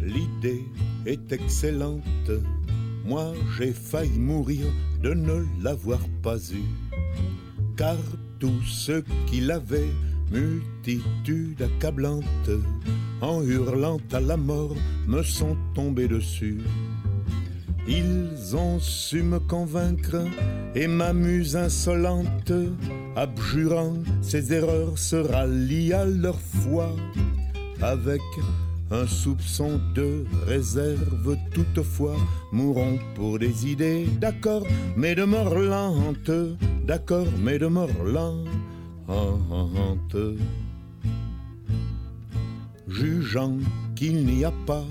[0.00, 0.64] l'idée
[1.06, 2.30] est excellente.
[3.04, 4.66] Moi j'ai failli mourir
[5.02, 6.68] de ne l'avoir pas eue.
[7.76, 7.96] Car
[8.38, 9.92] tous ceux qui l'avaient,
[10.30, 12.50] multitude accablante,
[13.22, 16.60] en hurlant à la mort, me sont tombés dessus.
[17.90, 20.24] Ils ont su me convaincre
[20.76, 22.52] et m'amuse insolente,
[23.16, 26.94] abjurant ses erreurs se rallient à leur foi
[27.82, 28.20] avec
[28.92, 32.16] un soupçon de réserve toutefois,
[32.52, 34.64] mourons pour des idées, d'accord,
[34.96, 35.54] mais de mort
[36.86, 38.46] d'accord, mais de mort lente.
[42.86, 43.56] Jugeant
[43.96, 44.84] qu'il n'y a pas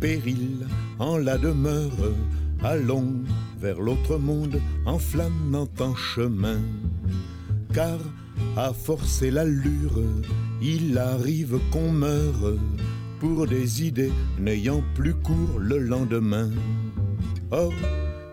[0.00, 0.66] péril
[0.98, 2.14] en la demeure,
[2.62, 3.22] allons
[3.60, 6.60] vers l'autre monde en flânant en chemin.
[7.72, 7.98] Car
[8.56, 10.00] à forcer l'allure,
[10.62, 12.54] il arrive qu'on meure
[13.20, 16.50] pour des idées n'ayant plus cours le lendemain.
[17.50, 17.72] Or,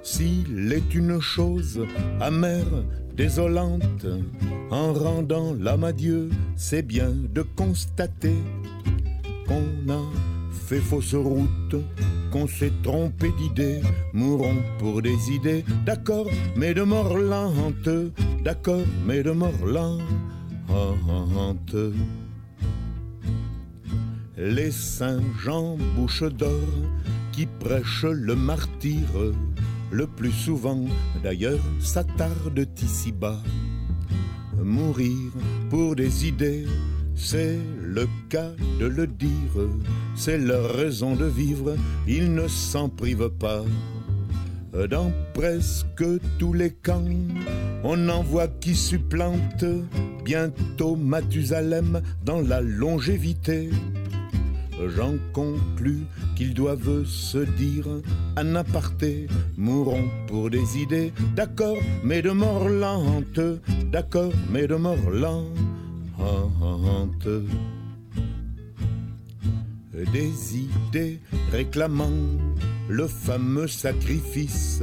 [0.03, 1.82] s'il est une chose
[2.22, 4.05] amère, désolante,
[4.72, 8.36] en rendant l'âme à Dieu, c'est bien de constater
[9.47, 10.36] qu'on a
[10.68, 11.78] fait fausse route,
[12.30, 13.80] qu'on s'est trompé d'idées,
[14.11, 17.89] mourons pour des idées, d'accord, mais de mort lente,
[18.43, 20.03] d'accord, mais de mort lente.
[24.38, 26.51] Les saints Jean bouche d'or
[27.32, 29.34] qui prêchent le martyre,
[29.89, 30.84] le plus souvent
[31.24, 33.41] d'ailleurs s'attardent ici-bas.
[34.61, 35.32] Mourir
[35.70, 36.65] pour des idées,
[37.18, 39.68] c'est le cas de le dire,
[40.15, 41.76] c'est leur raison de vivre,
[42.07, 43.63] ils ne s'en privent pas.
[44.89, 46.05] Dans presque
[46.38, 47.03] tous les camps,
[47.84, 49.65] on en voit qui supplante
[50.24, 53.70] bientôt Mathusalem dans la longévité.
[54.95, 56.03] J'en conclus
[56.36, 57.88] qu'ils doivent se dire
[58.36, 63.39] un aparté, mourons pour des idées, d'accord, mais de mort lente,
[63.91, 65.66] d'accord, mais de mort lente.
[70.13, 71.19] Des idées
[71.51, 72.09] réclamant
[72.89, 74.82] le fameux sacrifice,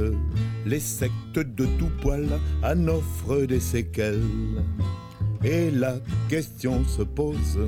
[0.65, 2.27] les sectes de tout poil
[2.63, 4.63] en offrent des séquelles.
[5.43, 5.95] Et la
[6.29, 7.59] question se pose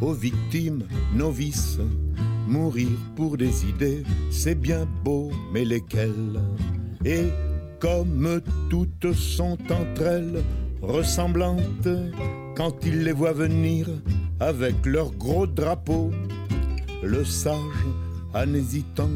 [0.00, 1.78] aux victimes novices.
[2.48, 6.40] Mourir pour des idées, c'est bien beau, mais lesquelles?
[7.04, 7.24] Et
[7.80, 8.40] comme
[8.70, 10.42] toutes sont entre elles
[10.82, 11.88] ressemblantes,
[12.56, 13.88] quand il les voit venir
[14.40, 16.10] avec leur gros drapeau,
[17.02, 17.86] le sage,
[18.34, 19.10] en hésitant,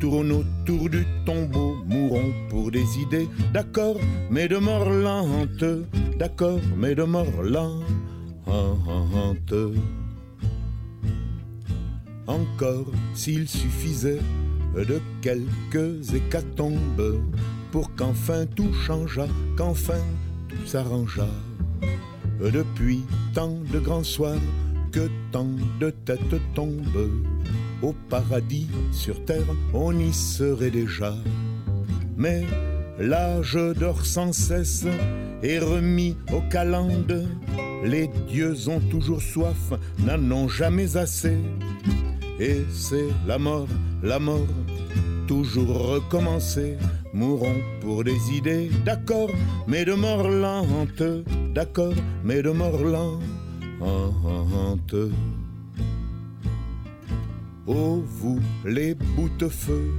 [0.00, 3.96] tourne autour du tombeau, mourons pour des idées, d'accord,
[4.30, 5.64] mais de mort lente,
[6.18, 7.84] d'accord, mais de mort lente.
[12.26, 14.20] Encore s'il suffisait
[14.74, 17.20] de quelques hécatombes
[17.70, 20.02] pour qu'enfin tout changeât, qu'enfin
[20.66, 21.28] s'arrangea.
[22.40, 23.02] Depuis
[23.34, 24.40] tant de grands soirs
[24.92, 25.48] que tant
[25.80, 27.10] de têtes tombent,
[27.82, 31.14] au paradis sur terre on y serait déjà.
[32.16, 32.44] Mais
[32.98, 34.86] l'âge dort sans cesse
[35.42, 37.26] et remis au calende.
[37.84, 41.36] Les dieux ont toujours soif, n'en ont jamais assez.
[42.40, 43.68] Et c'est la mort,
[44.02, 44.46] la mort,
[45.26, 46.76] toujours recommencer.
[47.14, 49.30] Mourons pour des idées, d'accord,
[49.68, 51.04] mais de mort lente,
[51.54, 51.94] d'accord,
[52.24, 53.22] mais de mort lente.
[57.68, 59.92] Oh vous les boutefeux,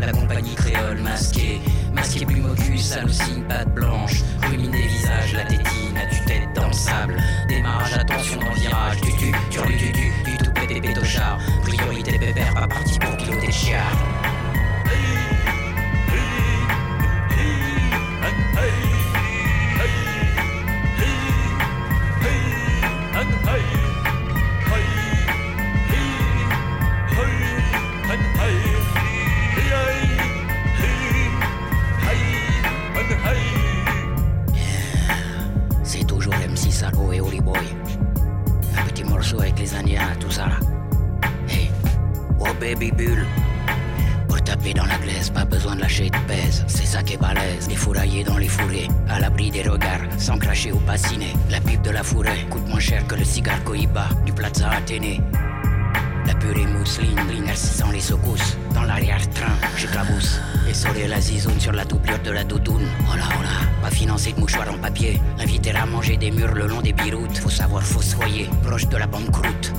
[0.00, 1.60] La compagnie créole masquée.
[1.92, 4.22] Masqué au cul, signe patte blanche.
[4.42, 7.16] Rumine des visages, la tétine, à tue-tête dans le sable.
[7.48, 10.27] Démarrage, attention dans le virage, tu tu, tu tu tu,
[42.58, 43.26] baby bulle.
[44.26, 46.64] Pour taper dans la glaise, pas besoin de lâcher de pèse.
[46.66, 47.68] C'est ça qui est balèze.
[47.68, 51.32] Les fourraillés dans les fourrés, à l'abri des regards, sans cracher ou bassiner.
[51.50, 55.20] La pipe de la forêt coûte moins cher que le cigare Cohiba du Plaza Athénée.
[56.26, 58.58] La purée mousseline, l'inercissant les secousses.
[58.74, 60.40] Dans l'arrière-train, j'éclabousse.
[60.68, 62.86] Et soleil la zizoune sur la doublure de la doudoune.
[63.10, 65.20] Oh là, oh là, pas financé de mouchoirs en papier.
[65.38, 67.38] Inviter à manger des murs le long des biroutes.
[67.38, 69.72] Faut savoir fossoyer, proche de la banqueroute.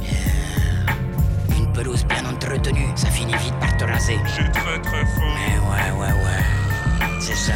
[1.79, 4.19] Pelouse bien entretenue, ça finit vite par te raser.
[4.35, 5.33] J'ai très très faim.
[5.33, 7.53] Mais ouais, ouais, ouais, c'est ça.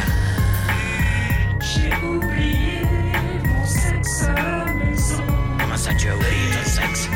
[1.60, 2.80] J'ai oublié
[3.44, 5.22] mon sexe à la maison.
[5.60, 7.10] Comment ça tu as oublié ton sexe?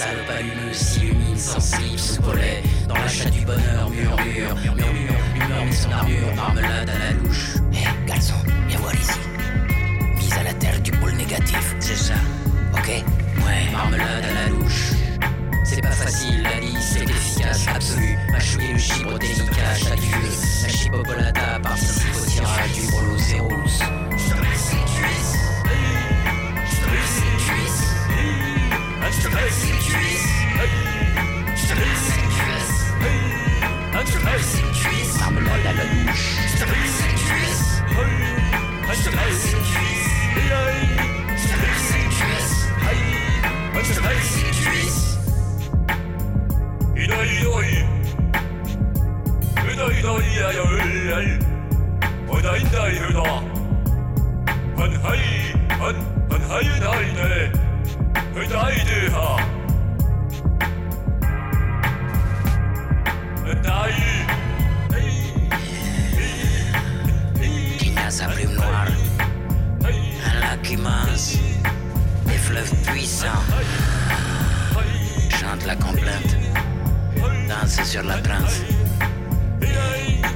[0.00, 5.64] La salope allumeuse s'illumine sans slip sous collet, dans l'achat du bonheur, murmure, murmure, humeur
[5.66, 7.56] mit son armure, marmelade à la louche.
[7.70, 8.36] Hé, garçon,
[8.66, 9.18] viens voir ici.
[10.16, 12.14] Mise à la terre du pôle négatif, c'est ça,
[12.72, 14.92] ok Ouais, marmelade à la louche.
[15.64, 18.16] C'est pas facile, la lisse c'est efficace, absolu.
[18.32, 20.30] Mâchouiller le chibre délicat, chaque vieux.
[20.62, 23.99] La chipopolata participe au tirage du bolo zéros.
[29.40, 32.60] Je te laisse les cuisses.
[57.32, 57.59] Je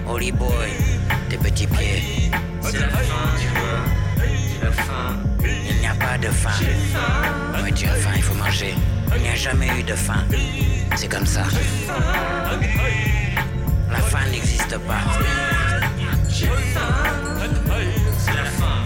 [0.07, 0.71] Holy boy,
[1.29, 2.31] tes petits pieds.
[2.63, 3.83] C'est la fin, tu vois.
[4.17, 5.24] C'est la fin.
[5.99, 6.51] Pas de faim.
[7.63, 8.75] Oui, tu as faim, il faut manger.
[9.17, 10.25] Il n'y a jamais eu de faim.
[10.97, 11.43] C'est comme ça.
[13.91, 15.01] La faim n'existe pas.
[16.75, 16.85] Faim.
[18.19, 18.85] C'est la fin.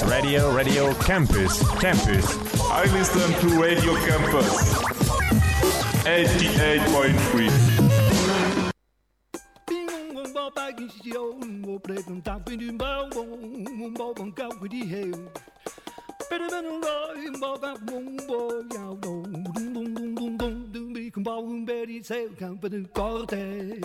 [0.00, 2.24] Campus, Radio, Radio Campus, Campus.
[2.70, 4.72] I listen to Radio Campus
[6.04, 7.50] 88.3.
[22.94, 23.80] Cortege,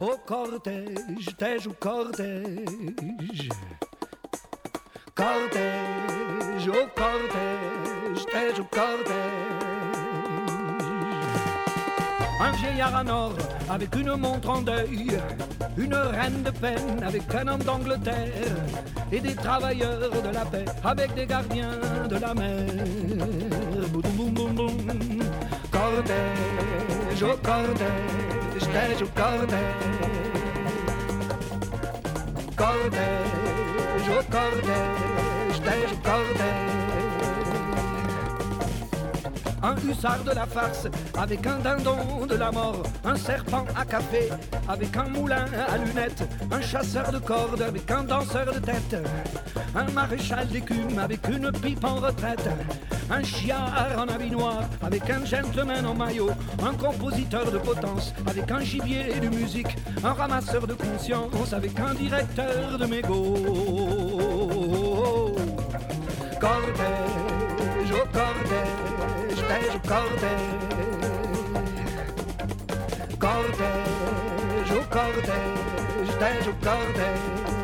[0.00, 3.48] oh cortege, tejo cortege.
[5.16, 9.14] Cortege, oh cortege, tejo cortege.
[12.40, 13.32] Un vieillard en or
[13.70, 15.20] avec une montre en deuil,
[15.76, 18.56] une reine de peine avec un homme d'Angleterre
[19.12, 22.66] et des travailleurs de la paix avec des gardiens de la mer.
[23.92, 25.22] Boum, boum, boum, boum.
[25.70, 29.94] Cortège, au cortège, tège au cortège.
[32.56, 33.73] Cortège,
[34.32, 36.73] kardeş, deniz kardeş
[39.64, 40.86] Un hussard de la farce
[41.18, 44.28] avec un dindon de la mort, un serpent à café
[44.68, 48.96] avec un moulin à lunettes, un chasseur de cordes avec un danseur de tête,
[49.74, 52.46] un maréchal d'écume avec une pipe en retraite,
[53.10, 56.30] un chiard en habit noir avec un gentleman en maillot,
[56.62, 61.94] un compositeur de potence avec un gibier de musique, un ramasseur de conscience avec un
[61.94, 63.34] directeur de mégot.
[66.38, 69.03] Cortège, au cortège,
[69.48, 70.64] tège au cortège.
[73.18, 77.54] Cortège, au cortège, tège au cortège.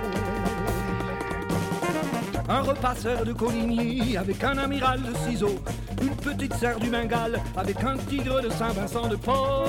[2.48, 5.60] Un repasseur de Coligny avec un amiral de ciseaux,
[6.02, 9.68] une petite serre du Bengale avec un tigre de Saint-Vincent de Paul.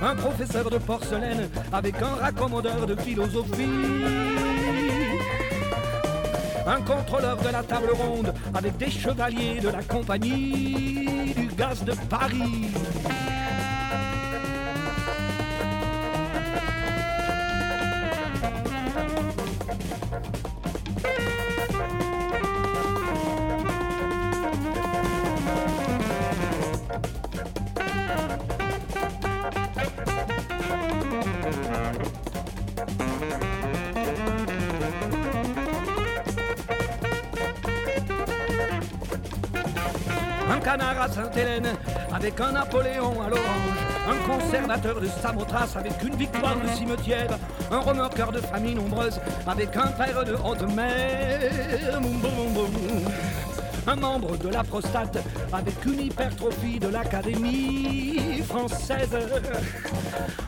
[0.00, 4.47] Un professeur de porcelaine avec un raccommodeur de philosophie.
[6.68, 11.94] Un contrôleur de la table ronde avec des chevaliers de la compagnie du gaz de
[12.10, 12.68] Paris.
[42.18, 43.78] Avec un Napoléon à l'orange.
[44.08, 47.38] Un conservateur de Samothrace avec une victoire de cimetière.
[47.70, 51.52] Un remorqueur de famille nombreuse avec un père de haute mer.
[53.88, 55.16] Un membre de la prostate
[55.50, 59.16] avec une hypertrophie de l'Académie française.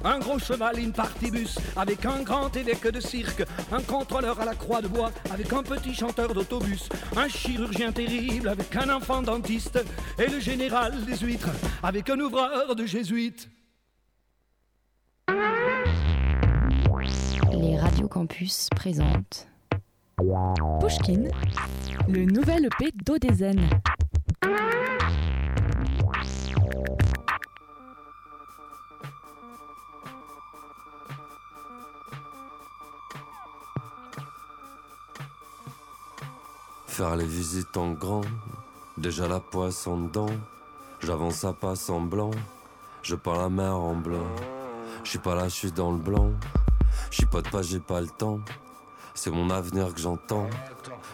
[0.04, 3.42] Un gros cheval in partibus avec un grand évêque de cirque.
[3.72, 6.90] Un contrôleur à la croix de bois avec un petit chanteur d'autobus.
[7.16, 9.82] Un chirurgien terrible avec un enfant dentiste.
[10.18, 11.48] Et le général des huîtres
[11.82, 13.48] avec un ouvreur de jésuites.
[17.52, 19.48] Les radios campus présentent
[20.80, 21.28] Pushkin,
[22.06, 23.58] le nouvel EP d'Odezen.
[36.86, 38.20] Faire les visites en grand,
[38.98, 40.26] déjà la poisse en dedans.
[41.00, 42.32] J'avance à pas semblant,
[43.02, 44.26] je peins la mer en blanc.
[45.02, 46.30] Je suis pas là, je dans le blanc.
[47.10, 48.40] Je pas de pas, j'ai pas le temps.
[49.14, 50.48] C'est mon avenir que j'entends.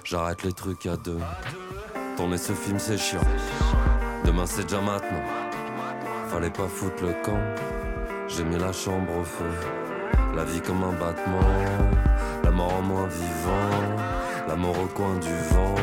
[0.04, 1.18] J'arrête les trucs à deux.
[2.16, 3.20] Tourner ce film, c'est chiant.
[4.24, 5.22] Demain, c'est déjà maintenant.
[6.28, 7.40] Fallait pas foutre le camp.
[8.28, 9.50] J'ai mis la chambre au feu.
[10.34, 11.40] La vie comme un battement.
[12.44, 13.96] La mort en moins vivant.
[14.48, 15.74] La mort au coin du vent.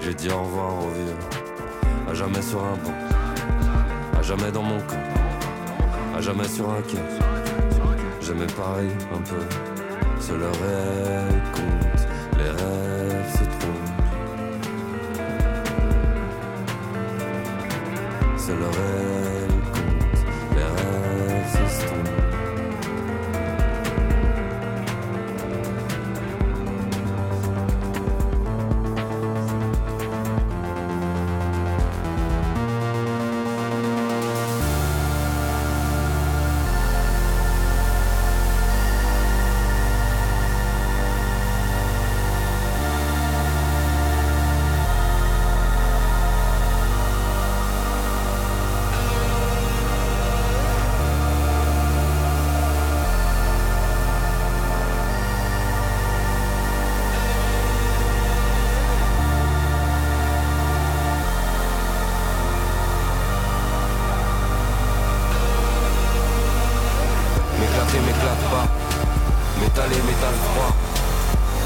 [0.00, 2.10] J'ai dit au revoir au vieux.
[2.10, 4.18] À jamais sur un banc.
[4.18, 4.96] À jamais dans mon camp.
[6.16, 6.98] À jamais sur un quai.
[8.20, 9.75] J'aimais pareil un peu.
[10.18, 13.96] C'est le réel compte, les rêves se trompent.
[18.36, 19.15] C'est le réel
[69.76, 70.72] métal et métal froid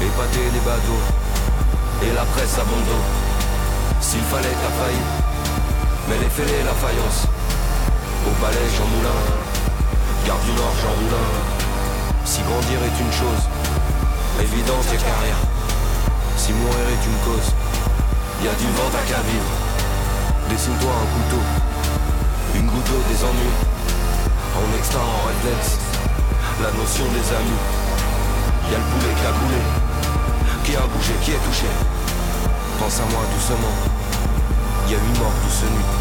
[0.01, 1.05] Épater les badauds
[2.03, 2.83] Et la presse à bon
[4.01, 5.03] S'il fallait t'as failli
[6.09, 7.23] Mais les fêlés la faïence.
[8.27, 9.15] Au palais Jean Moulin
[10.27, 11.27] Garde du Nord Jean Moulin
[12.25, 13.43] Si grandir est une chose
[14.41, 15.41] Évidente et carrière
[16.35, 17.49] Si mourir est une cause
[18.43, 19.51] y a du vent à qu'à vivre
[20.49, 21.43] Dessine-toi un couteau
[22.55, 23.55] Une goutte d'eau des ennuis.
[24.57, 25.77] En extra, en réflexe
[26.59, 27.80] La notion des amis.
[28.71, 29.61] Y'a le poulet qui a coulé,
[30.63, 31.67] qui a bougé, qui est touché.
[32.79, 33.75] Pense à moi doucement,
[34.85, 36.00] il y a huit morts douce nuit.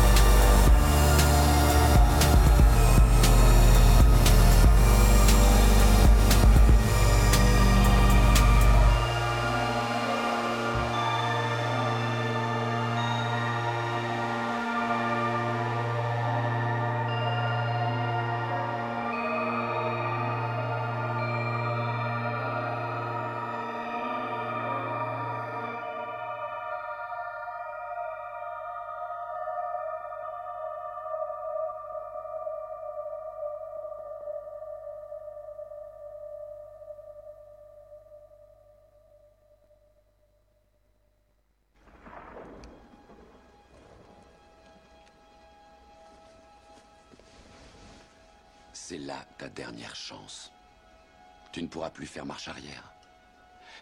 [51.53, 52.93] Tu ne pourras plus faire marche arrière.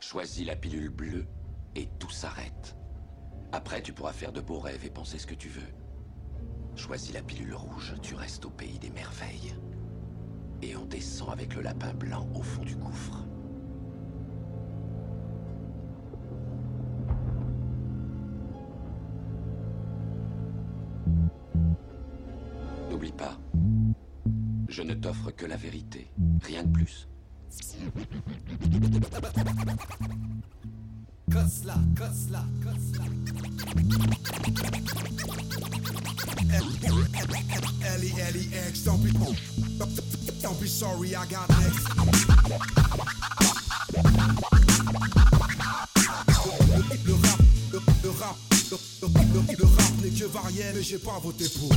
[0.00, 1.26] Choisis la pilule bleue
[1.74, 2.76] et tout s'arrête.
[3.52, 5.74] Après, tu pourras faire de beaux rêves et penser ce que tu veux.
[6.76, 9.54] Choisis la pilule rouge, tu restes au pays des merveilles.
[10.62, 13.24] Et on descend avec le lapin blanc au fond du gouffre.
[22.90, 23.38] N'oublie pas,
[24.68, 26.10] je ne t'offre que la vérité,
[26.42, 27.08] rien de plus.
[31.32, 33.04] Cosla, cosla, cosla.
[37.94, 39.10] Ellie, Ellie, X, don't be,
[40.42, 41.48] don't be sorry, I got.
[47.04, 47.38] Le rap,
[47.72, 48.36] le, le rap,
[48.70, 51.70] le, le, le, le rap n'est que varié, mais j'ai pas voté pour.